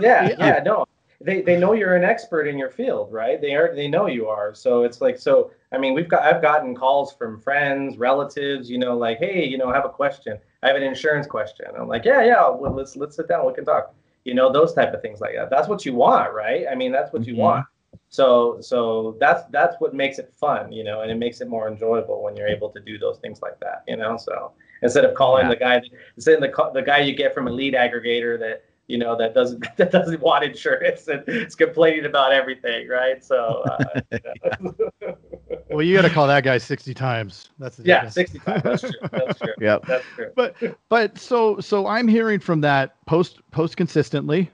yeah, 0.00 0.34
yeah, 0.38 0.60
no, 0.64 0.86
they 1.20 1.42
they 1.42 1.56
know 1.56 1.72
you're 1.72 1.96
an 1.96 2.04
expert 2.04 2.46
in 2.46 2.58
your 2.58 2.70
field, 2.70 3.12
right? 3.12 3.40
They 3.40 3.54
are 3.54 3.74
they 3.74 3.88
know 3.88 4.06
you 4.06 4.28
are. 4.28 4.54
So 4.54 4.82
it's 4.82 5.00
like 5.00 5.18
so. 5.18 5.50
I 5.72 5.78
mean, 5.78 5.94
we've 5.94 6.08
got 6.08 6.22
I've 6.22 6.42
gotten 6.42 6.74
calls 6.74 7.12
from 7.12 7.40
friends, 7.40 7.96
relatives, 7.96 8.70
you 8.70 8.78
know, 8.78 8.96
like, 8.96 9.18
hey, 9.18 9.44
you 9.44 9.58
know, 9.58 9.70
I 9.70 9.74
have 9.74 9.84
a 9.84 9.90
question. 9.90 10.38
I 10.62 10.68
have 10.68 10.76
an 10.76 10.82
insurance 10.82 11.26
question. 11.26 11.66
I'm 11.78 11.88
like, 11.88 12.04
yeah, 12.04 12.22
yeah, 12.24 12.48
well, 12.48 12.72
let's 12.72 12.96
let's 12.96 13.16
sit 13.16 13.28
down. 13.28 13.46
We 13.46 13.54
can 13.54 13.64
talk. 13.64 13.94
You 14.24 14.34
know, 14.34 14.52
those 14.52 14.74
type 14.74 14.92
of 14.92 15.00
things 15.00 15.20
like 15.20 15.34
that. 15.36 15.48
That's 15.48 15.68
what 15.68 15.86
you 15.86 15.94
want, 15.94 16.34
right? 16.34 16.66
I 16.70 16.74
mean, 16.74 16.92
that's 16.92 17.12
what 17.12 17.26
you 17.26 17.32
mm-hmm. 17.34 17.42
want. 17.42 17.66
So 18.10 18.58
so 18.60 19.16
that's 19.20 19.44
that's 19.50 19.76
what 19.78 19.94
makes 19.94 20.18
it 20.18 20.32
fun, 20.38 20.72
you 20.72 20.82
know, 20.82 21.02
and 21.02 21.10
it 21.10 21.16
makes 21.16 21.40
it 21.40 21.48
more 21.48 21.68
enjoyable 21.68 22.22
when 22.22 22.36
you're 22.36 22.48
able 22.48 22.70
to 22.70 22.80
do 22.80 22.98
those 22.98 23.18
things 23.18 23.40
like 23.42 23.58
that, 23.60 23.84
you 23.86 23.96
know. 23.96 24.16
So 24.16 24.52
instead 24.82 25.04
of 25.04 25.14
calling 25.14 25.46
yeah. 25.46 25.50
the 25.50 25.56
guy, 25.56 25.82
instead 26.16 26.34
of 26.34 26.40
the 26.40 26.70
the 26.74 26.82
guy 26.82 26.98
you 26.98 27.14
get 27.14 27.34
from 27.34 27.48
a 27.48 27.50
lead 27.50 27.74
aggregator 27.74 28.38
that 28.38 28.64
you 28.88 28.96
know 28.96 29.16
that 29.16 29.34
doesn't 29.34 29.64
that 29.76 29.92
doesn't 29.92 30.20
want 30.20 30.42
insurance 30.42 31.06
and 31.06 31.22
it's 31.28 31.54
complaining 31.54 32.06
about 32.06 32.32
everything, 32.32 32.88
right? 32.88 33.22
So, 33.22 33.62
uh, 33.62 34.00
yeah. 34.10 35.12
well, 35.70 35.82
you 35.82 35.94
got 35.94 36.02
to 36.02 36.10
call 36.10 36.26
that 36.26 36.42
guy 36.42 36.58
sixty 36.58 36.94
times. 36.94 37.50
That's 37.58 37.76
the 37.76 37.84
yeah, 37.84 38.08
sixty 38.08 38.38
times. 38.40 38.62
That's 38.64 38.82
true. 38.82 39.08
That's 39.12 39.38
true. 39.40 39.54
yep. 39.60 39.84
That's 39.86 40.04
true. 40.16 40.32
But 40.34 40.56
but 40.88 41.18
so 41.18 41.60
so 41.60 41.86
I'm 41.86 42.08
hearing 42.08 42.40
from 42.40 42.62
that 42.62 42.96
post 43.06 43.40
post 43.50 43.76
consistently, 43.76 44.50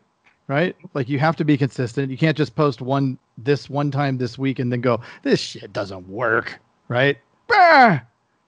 right? 0.48 0.76
Like 0.92 1.08
you 1.08 1.18
have 1.20 1.36
to 1.36 1.44
be 1.44 1.56
consistent. 1.56 2.10
You 2.10 2.18
can't 2.18 2.36
just 2.36 2.54
post 2.56 2.82
one 2.82 3.16
this 3.38 3.70
one 3.70 3.90
time 3.90 4.18
this 4.18 4.36
week 4.36 4.58
and 4.58 4.70
then 4.70 4.80
go 4.80 5.00
this 5.22 5.40
shit 5.40 5.72
doesn't 5.72 6.08
work, 6.08 6.60
right? 6.88 7.16
Bah! 7.46 8.00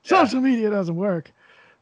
Social 0.03 0.41
yeah. 0.41 0.51
media 0.51 0.71
doesn't 0.71 0.97
work. 0.97 1.33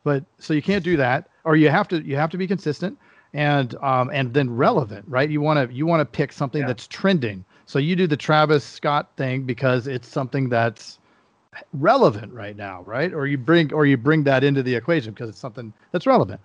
But 0.02 0.24
so 0.38 0.52
you 0.52 0.60
can't 0.60 0.84
do 0.84 0.98
that, 0.98 1.30
or 1.44 1.56
you 1.56 1.70
have 1.70 1.88
to 1.88 2.02
you 2.02 2.16
have 2.16 2.28
to 2.28 2.36
be 2.36 2.46
consistent 2.46 2.98
and 3.34 3.74
um, 3.82 4.10
and 4.12 4.32
then 4.32 4.48
relevant, 4.48 5.04
right? 5.08 5.28
You 5.28 5.40
want 5.40 5.68
to 5.68 5.74
you 5.74 5.84
want 5.84 6.00
to 6.00 6.04
pick 6.06 6.32
something 6.32 6.62
yeah. 6.62 6.68
that's 6.68 6.86
trending. 6.86 7.44
So 7.66 7.78
you 7.78 7.96
do 7.96 8.06
the 8.06 8.16
Travis 8.16 8.64
Scott 8.64 9.10
thing 9.16 9.42
because 9.42 9.86
it's 9.86 10.08
something 10.08 10.48
that's 10.48 10.98
relevant 11.74 12.32
right 12.32 12.56
now, 12.56 12.82
right? 12.82 13.12
Or 13.12 13.26
you 13.26 13.36
bring 13.36 13.72
or 13.72 13.86
you 13.86 13.96
bring 13.96 14.24
that 14.24 14.44
into 14.44 14.62
the 14.62 14.74
equation 14.74 15.12
because 15.12 15.28
it's 15.28 15.38
something 15.38 15.72
that's 15.90 16.06
relevant. 16.06 16.40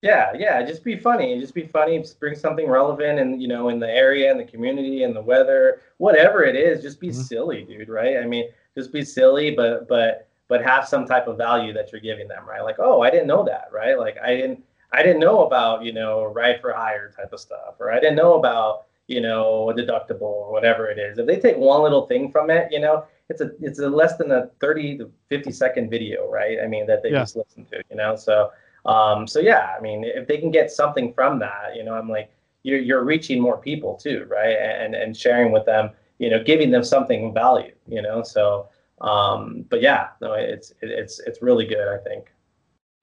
Yeah, 0.00 0.32
yeah. 0.36 0.62
Just 0.62 0.82
be 0.82 0.96
funny. 0.98 1.38
Just 1.40 1.54
be 1.54 1.66
funny. 1.66 1.98
Just 1.98 2.20
bring 2.20 2.34
something 2.34 2.68
relevant, 2.68 3.18
and 3.18 3.40
you 3.40 3.48
know, 3.48 3.68
in 3.68 3.78
the 3.78 3.90
area, 3.90 4.30
and 4.30 4.40
the 4.40 4.44
community, 4.44 5.02
and 5.02 5.14
the 5.14 5.22
weather, 5.22 5.80
whatever 5.98 6.42
it 6.42 6.56
is. 6.56 6.82
Just 6.82 7.00
be 7.00 7.08
mm-hmm. 7.08 7.20
silly, 7.20 7.64
dude. 7.64 7.88
Right? 7.88 8.16
I 8.18 8.26
mean, 8.26 8.48
just 8.76 8.92
be 8.92 9.04
silly, 9.04 9.50
but 9.50 9.88
but 9.88 10.28
but 10.48 10.62
have 10.62 10.88
some 10.88 11.06
type 11.06 11.26
of 11.26 11.36
value 11.36 11.72
that 11.74 11.92
you're 11.92 12.00
giving 12.00 12.28
them, 12.28 12.46
right? 12.46 12.62
Like, 12.62 12.76
oh, 12.78 13.02
I 13.02 13.10
didn't 13.10 13.26
know 13.26 13.44
that, 13.44 13.68
right? 13.72 13.98
Like, 13.98 14.16
I 14.22 14.36
didn't 14.36 14.62
I 14.94 15.02
didn't 15.02 15.20
know 15.20 15.44
about, 15.44 15.84
you 15.84 15.92
know, 15.92 16.24
ride 16.24 16.60
for 16.60 16.72
hire 16.72 17.10
type 17.10 17.32
of 17.32 17.40
stuff, 17.40 17.74
or 17.80 17.92
I 17.92 17.98
didn't 17.98 18.16
know 18.16 18.34
about, 18.34 18.86
you 19.08 19.20
know, 19.20 19.68
a 19.70 19.74
deductible 19.74 20.22
or 20.22 20.52
whatever 20.52 20.88
it 20.88 20.98
is. 20.98 21.18
If 21.18 21.26
they 21.26 21.38
take 21.38 21.56
one 21.56 21.82
little 21.82 22.06
thing 22.06 22.30
from 22.30 22.48
it, 22.48 22.68
you 22.70 22.78
know, 22.78 23.04
it's 23.28 23.40
a 23.40 23.50
it's 23.60 23.80
a 23.80 23.88
less 23.88 24.16
than 24.16 24.30
a 24.30 24.50
30 24.60 24.98
to 24.98 25.10
50 25.28 25.50
second 25.50 25.90
video, 25.90 26.30
right? 26.30 26.58
I 26.62 26.68
mean, 26.68 26.86
that 26.86 27.02
they 27.02 27.10
yeah. 27.10 27.20
just 27.20 27.36
listen 27.36 27.64
to, 27.66 27.82
you 27.90 27.96
know. 27.96 28.14
So 28.16 28.50
um 28.86 29.26
so 29.26 29.40
yeah, 29.40 29.74
I 29.76 29.80
mean, 29.80 30.04
if 30.04 30.28
they 30.28 30.38
can 30.38 30.50
get 30.50 30.70
something 30.70 31.12
from 31.12 31.38
that, 31.40 31.74
you 31.74 31.82
know, 31.82 31.94
I'm 31.94 32.08
like 32.08 32.30
you're 32.62 32.78
you're 32.78 33.04
reaching 33.04 33.40
more 33.40 33.58
people 33.58 33.96
too, 33.96 34.26
right? 34.28 34.56
And 34.56 34.94
and 34.94 35.16
sharing 35.16 35.50
with 35.52 35.66
them, 35.66 35.90
you 36.18 36.30
know, 36.30 36.42
giving 36.42 36.70
them 36.70 36.84
something 36.84 37.26
of 37.26 37.34
value, 37.34 37.74
you 37.88 38.00
know. 38.00 38.22
So 38.22 38.68
um 39.00 39.64
but 39.70 39.82
yeah, 39.82 40.10
no, 40.20 40.34
it's 40.34 40.70
it, 40.82 40.90
it's 40.90 41.18
it's 41.20 41.42
really 41.42 41.66
good, 41.66 41.88
I 41.88 41.98
think. 41.98 42.30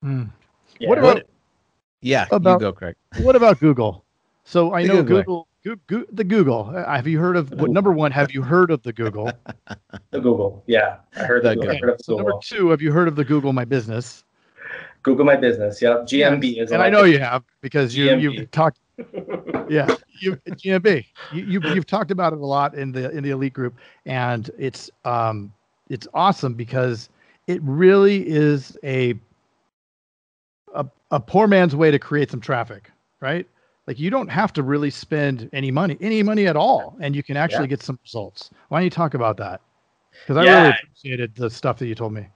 Mm. 0.05 0.29
Yeah. 0.79 0.89
What 0.89 0.97
about 0.99 1.23
yeah, 2.01 2.27
about, 2.31 2.61
you 2.61 2.67
go, 2.67 2.73
Craig. 2.73 2.95
What 3.21 3.35
about 3.35 3.59
Google? 3.59 4.03
So 4.43 4.73
I 4.73 4.83
know 4.83 5.03
Google, 5.03 5.47
Google, 5.63 6.05
the 6.11 6.23
Google. 6.23 6.73
Uh, 6.75 6.85
have 6.85 7.07
you 7.07 7.19
heard 7.19 7.37
of 7.37 7.51
what, 7.51 7.69
number 7.69 7.91
one? 7.91 8.11
Have 8.11 8.31
you 8.31 8.41
heard 8.41 8.71
of 8.71 8.81
the 8.83 8.91
Google? 8.91 9.31
the 10.11 10.19
Google, 10.19 10.63
yeah, 10.67 10.97
I 11.15 11.23
heard 11.23 11.43
that. 11.43 11.55
Google. 11.55 11.75
Okay. 11.75 11.95
So 12.01 12.17
number 12.17 12.33
two, 12.41 12.69
have 12.69 12.81
you 12.81 12.91
heard 12.91 13.07
of 13.07 13.15
the 13.15 13.23
Google 13.23 13.53
My 13.53 13.65
Business? 13.65 14.23
Google 15.03 15.25
My 15.25 15.35
Business, 15.35 15.81
yeah, 15.81 16.03
GMB 16.03 16.61
is. 16.61 16.71
And 16.71 16.81
I 16.81 16.89
know 16.89 17.03
you 17.03 17.19
have 17.19 17.43
because 17.61 17.95
you 17.95 18.15
you've 18.17 18.49
talked. 18.51 18.79
yeah, 19.69 19.87
you, 20.19 20.35
GMB. 20.47 21.05
You, 21.31 21.43
you 21.43 21.61
you've 21.73 21.87
talked 21.87 22.11
about 22.11 22.33
it 22.33 22.39
a 22.39 22.45
lot 22.45 22.75
in 22.75 22.91
the 22.91 23.09
in 23.11 23.23
the 23.23 23.31
elite 23.31 23.53
group, 23.53 23.75
and 24.05 24.49
it's 24.57 24.89
um 25.05 25.51
it's 25.89 26.07
awesome 26.13 26.53
because 26.53 27.09
it 27.47 27.61
really 27.63 28.27
is 28.27 28.77
a 28.83 29.15
a, 30.73 30.85
a 31.11 31.19
poor 31.19 31.47
man's 31.47 31.75
way 31.75 31.91
to 31.91 31.99
create 31.99 32.31
some 32.31 32.41
traffic, 32.41 32.91
right? 33.19 33.47
Like 33.87 33.99
you 33.99 34.09
don't 34.09 34.29
have 34.29 34.53
to 34.53 34.63
really 34.63 34.89
spend 34.89 35.49
any 35.53 35.71
money, 35.71 35.97
any 36.01 36.23
money 36.23 36.47
at 36.47 36.55
all, 36.55 36.95
and 37.01 37.15
you 37.15 37.23
can 37.23 37.37
actually 37.37 37.63
yeah. 37.63 37.67
get 37.67 37.83
some 37.83 37.99
results. 38.03 38.51
Why 38.69 38.79
don't 38.79 38.85
you 38.85 38.89
talk 38.89 39.13
about 39.13 39.37
that? 39.37 39.61
Because 40.11 40.37
I 40.37 40.43
yeah. 40.43 40.61
really 40.61 40.75
appreciated 40.83 41.35
the 41.35 41.49
stuff 41.49 41.79
that 41.79 41.87
you 41.87 41.95
told 41.95 42.13
me. 42.13 42.27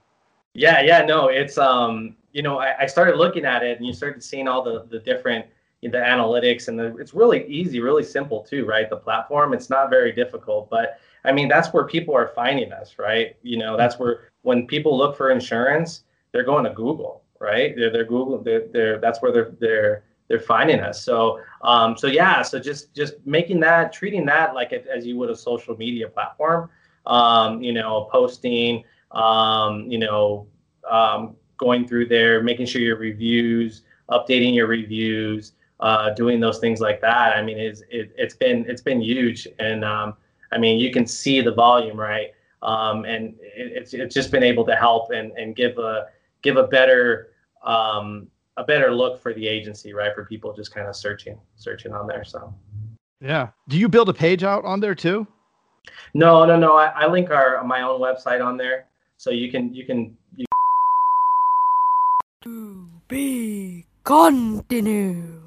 Yeah, 0.54 0.80
yeah, 0.80 1.04
no, 1.04 1.28
it's 1.28 1.58
um, 1.58 2.16
you 2.32 2.42
know, 2.42 2.58
I, 2.58 2.74
I 2.80 2.86
started 2.86 3.16
looking 3.16 3.44
at 3.44 3.62
it 3.62 3.78
and 3.78 3.86
you 3.86 3.92
started 3.92 4.22
seeing 4.22 4.48
all 4.48 4.62
the 4.62 4.86
the 4.90 4.98
different 5.00 5.46
the 5.82 5.98
analytics 5.98 6.68
and 6.68 6.78
the, 6.78 6.96
it's 6.96 7.14
really 7.14 7.46
easy, 7.46 7.80
really 7.80 8.02
simple 8.02 8.42
too, 8.42 8.64
right? 8.64 8.88
The 8.88 8.96
platform, 8.96 9.54
it's 9.54 9.70
not 9.70 9.90
very 9.90 10.12
difficult, 10.12 10.70
but 10.70 10.98
I 11.24 11.32
mean, 11.32 11.48
that's 11.48 11.72
where 11.72 11.84
people 11.84 12.14
are 12.14 12.28
finding 12.28 12.72
us, 12.72 12.96
right? 12.98 13.36
You 13.42 13.58
know, 13.58 13.76
that's 13.76 13.98
where 13.98 14.30
when 14.42 14.66
people 14.66 14.96
look 14.96 15.16
for 15.16 15.30
insurance, 15.30 16.02
they're 16.32 16.44
going 16.44 16.64
to 16.64 16.70
Google, 16.70 17.22
right? 17.50 17.74
They're 17.76 17.92
they're 17.94 18.10
Google 18.14 18.38
they're, 18.46 18.66
they're 18.74 18.98
that's 18.98 19.18
where 19.22 19.32
they're 19.32 19.52
they're 19.60 19.94
they're 20.28 20.46
finding 20.54 20.80
us. 20.80 20.96
So 21.02 21.40
um 21.62 21.96
so 21.96 22.06
yeah, 22.20 22.42
so 22.42 22.58
just 22.58 22.94
just 23.00 23.14
making 23.24 23.60
that 23.60 23.92
treating 23.92 24.24
that 24.26 24.54
like 24.54 24.72
it, 24.72 24.86
as 24.94 25.06
you 25.06 25.16
would 25.18 25.30
a 25.30 25.36
social 25.36 25.76
media 25.76 26.08
platform. 26.08 26.62
Um, 27.06 27.62
you 27.62 27.72
know, 27.72 28.08
posting, 28.10 28.82
um, 29.12 29.72
you 29.92 29.98
know, 29.98 30.48
um, 30.90 31.36
going 31.56 31.86
through 31.86 32.06
there, 32.08 32.42
making 32.42 32.66
sure 32.66 32.82
your 32.82 32.96
reviews, 32.96 33.82
updating 34.10 34.56
your 34.56 34.66
reviews, 34.66 35.52
uh, 35.78 36.10
doing 36.14 36.40
those 36.40 36.58
things 36.58 36.80
like 36.80 37.00
that. 37.02 37.36
I 37.36 37.42
mean, 37.42 37.58
it's 37.58 37.82
it, 37.90 38.12
it's 38.18 38.34
been 38.34 38.66
it's 38.68 38.82
been 38.82 39.00
huge, 39.00 39.46
and 39.60 39.84
um, 39.84 40.14
I 40.50 40.58
mean, 40.58 40.80
you 40.80 40.90
can 40.90 41.06
see 41.06 41.40
the 41.40 41.52
volume, 41.52 41.96
right? 41.96 42.30
um, 42.62 43.04
and 43.04 43.34
it, 43.40 43.72
it's 43.74 43.94
it's 43.94 44.14
just 44.14 44.30
been 44.30 44.42
able 44.42 44.64
to 44.66 44.76
help 44.76 45.10
and 45.10 45.32
and 45.32 45.56
give 45.56 45.78
a 45.78 46.06
give 46.42 46.56
a 46.56 46.66
better 46.66 47.32
um, 47.66 48.28
a 48.56 48.64
better 48.64 48.94
look 48.94 49.20
for 49.20 49.34
the 49.34 49.46
agency, 49.46 49.92
right? 49.92 50.14
For 50.14 50.24
people 50.24 50.52
just 50.54 50.72
kind 50.74 50.86
of 50.88 50.96
searching 50.96 51.38
searching 51.56 51.92
on 51.92 52.06
there. 52.06 52.24
So 52.24 52.54
Yeah. 53.20 53.48
Do 53.68 53.76
you 53.78 53.88
build 53.88 54.08
a 54.08 54.14
page 54.14 54.44
out 54.44 54.64
on 54.64 54.80
there 54.80 54.94
too? 54.94 55.26
no, 56.14 56.44
no, 56.44 56.56
no. 56.56 56.76
I, 56.76 56.86
I 56.86 57.06
link 57.06 57.30
our 57.30 57.62
my 57.64 57.82
own 57.82 58.00
website 58.00 58.44
on 58.44 58.56
there, 58.56 58.86
so 59.16 59.30
you 59.30 59.50
can 59.50 59.72
you 59.74 59.84
can 59.84 60.16
you 60.36 60.46
To 62.42 62.88
be 63.08 63.86
continued. 64.04 65.45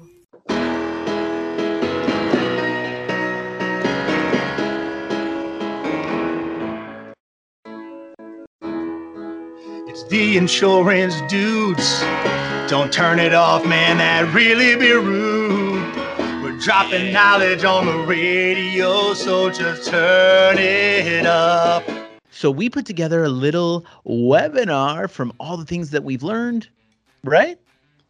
It's 9.90 10.04
the 10.04 10.36
insurance 10.36 11.20
dudes. 11.22 12.00
Don't 12.70 12.92
turn 12.92 13.18
it 13.18 13.34
off, 13.34 13.66
man. 13.66 13.98
that'd 13.98 14.32
really 14.32 14.76
be 14.76 14.92
rude. 14.92 15.82
We're 16.44 16.56
dropping 16.60 17.12
knowledge 17.12 17.64
on 17.64 17.86
the 17.86 17.98
radio, 18.06 19.14
so 19.14 19.50
just 19.50 19.90
turn 19.90 20.58
it 20.58 21.26
up. 21.26 21.82
So 22.30 22.52
we 22.52 22.70
put 22.70 22.86
together 22.86 23.24
a 23.24 23.28
little 23.28 23.84
webinar 24.06 25.10
from 25.10 25.32
all 25.40 25.56
the 25.56 25.64
things 25.64 25.90
that 25.90 26.04
we've 26.04 26.22
learned, 26.22 26.68
right? 27.24 27.58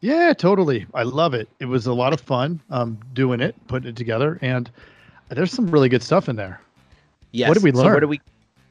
Yeah, 0.01 0.35
totally. 0.35 0.85
I 0.93 1.05
love 1.05 1.33
it. 1.33 1.49
It 1.61 1.65
was 1.65 1.87
a 1.87 1.95
lot 1.95 2.13
of 2.13 2.21
fun 2.21 2.61
um, 2.69 2.99
doing 3.15 3.41
it, 3.41 3.55
putting 3.69 3.89
it 3.89 3.97
together, 3.97 4.39
and 4.43 4.71
there's 5.31 5.51
some 5.51 5.71
really 5.71 5.89
good 5.89 6.03
stuff 6.03 6.29
in 6.29 6.37
there. 6.37 6.61
Yes. 7.33 7.49
What 7.49 7.55
did 7.55 7.63
we 7.65 7.73
So 7.73 7.79
learn? 7.79 7.95
what 7.95 8.01
did 8.01 8.11
we 8.11 8.21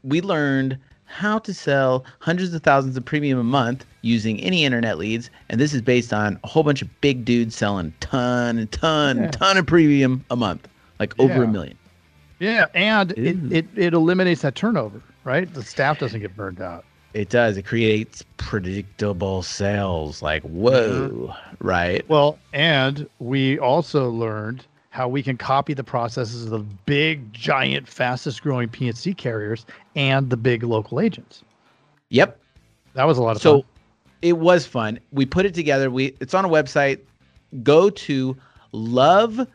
we 0.04 0.22
learned 0.22 0.78
how 1.10 1.40
to 1.40 1.54
sell 1.54 2.06
hundreds 2.20 2.54
of 2.54 2.62
thousands 2.64 2.96
of 2.96 3.04
premium 3.04 3.40
a 3.40 3.44
month 3.44 3.86
using 4.02 4.40
any 4.42 4.64
internet 4.64 4.98
leads, 4.98 5.30
and 5.50 5.60
this 5.60 5.74
is 5.74 5.82
based 5.82 6.14
on 6.14 6.40
a 6.44 6.48
whole 6.48 6.64
bunch 6.64 6.82
of 6.82 7.02
big 7.02 7.26
dudes 7.26 7.56
selling 7.56 7.94
ton 8.00 8.58
and 8.58 8.72
ton 8.72 9.18
Yeah. 9.18 9.24
and 9.24 9.34
ton 9.34 9.58
of 9.58 9.66
premium 9.66 10.24
a 10.30 10.36
month, 10.36 10.68
like 11.00 11.20
over 11.20 11.44
a 11.44 11.48
million. 11.48 11.78
Yeah, 12.40 12.68
and 12.74 13.12
it, 13.14 13.52
it 13.52 13.66
it 13.76 13.94
eliminates 13.94 14.44
that 14.44 14.56
turnover, 14.56 15.02
right? 15.26 15.52
The 15.54 15.64
staff 15.64 16.00
doesn't 16.00 16.22
get 16.22 16.36
burned 16.36 16.62
out. 16.62 16.86
It 17.14 17.30
does. 17.30 17.58
It 17.58 17.66
creates 17.66 18.24
predictable 18.38 19.42
sales. 19.42 20.22
Like 20.22 20.44
whoa, 20.44 21.28
uh-huh. 21.30 21.56
right? 21.60 22.08
Well, 22.08 22.38
and 22.54 23.10
we 23.20 23.58
also 23.60 24.10
learned 24.10 24.66
how 24.90 25.08
we 25.08 25.22
can 25.22 25.38
copy 25.38 25.74
the 25.74 25.84
processes 25.84 26.46
of 26.46 26.50
the 26.50 26.60
big, 26.60 27.32
giant, 27.32 27.88
fastest 27.88 28.42
growing 28.42 28.68
P&C 28.68 29.14
carriers 29.14 29.66
and 29.96 30.30
the 30.30 30.38
big 30.38 30.64
local 30.64 31.00
agents. 31.00 31.44
Yep. 32.10 32.40
That 32.96 33.06
was 33.06 33.18
a 33.18 33.22
lot 33.22 33.36
of 33.36 33.42
so 33.42 33.54
fun. 33.54 33.62
So 33.62 33.66
it 34.22 34.38
was 34.38 34.66
fun. 34.66 35.00
We 35.12 35.26
put 35.26 35.46
it 35.46 35.54
together. 35.54 35.92
We 35.92 36.16
it's 36.20 36.34
on 36.34 36.44
a 36.44 36.50
website. 36.50 37.00
Go 37.64 37.90
to 37.90 38.36
love 38.72 39.48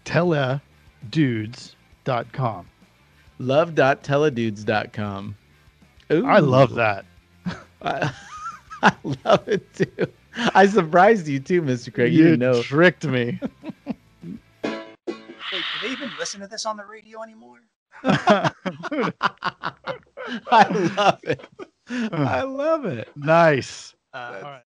teledudes 0.06 1.76
dot 2.06 2.32
com. 2.32 2.66
Love.teledudes.com. 3.38 5.36
Ooh. 6.14 6.26
I 6.26 6.40
love 6.40 6.76
that. 6.76 7.04
I, 7.82 8.14
I 8.82 8.94
love 9.04 9.46
it 9.50 9.74
too. 9.74 10.08
I 10.54 10.68
surprised 10.68 11.28
you 11.28 11.42
too, 11.42 11.62
Mr. 11.62 11.94
Craig. 11.94 12.14
You, 12.14 12.20
you 12.20 12.24
didn't 12.24 12.40
know. 12.40 12.62
tricked 12.62 13.06
me. 13.06 13.40
Wait, 15.56 15.64
do 15.82 15.88
they 15.88 15.94
even 15.94 16.12
listen 16.20 16.42
to 16.42 16.48
this 16.48 16.66
on 16.66 16.76
the 16.76 16.84
radio 16.84 17.24
anymore? 17.24 17.60
I 18.04 18.52
love 20.98 21.20
it. 21.24 21.48
I 21.90 22.42
love 22.44 22.86
it. 22.86 23.08
nice. 23.16 23.96
Uh, 24.14 24.42
All 24.44 24.52
right. 24.52 24.65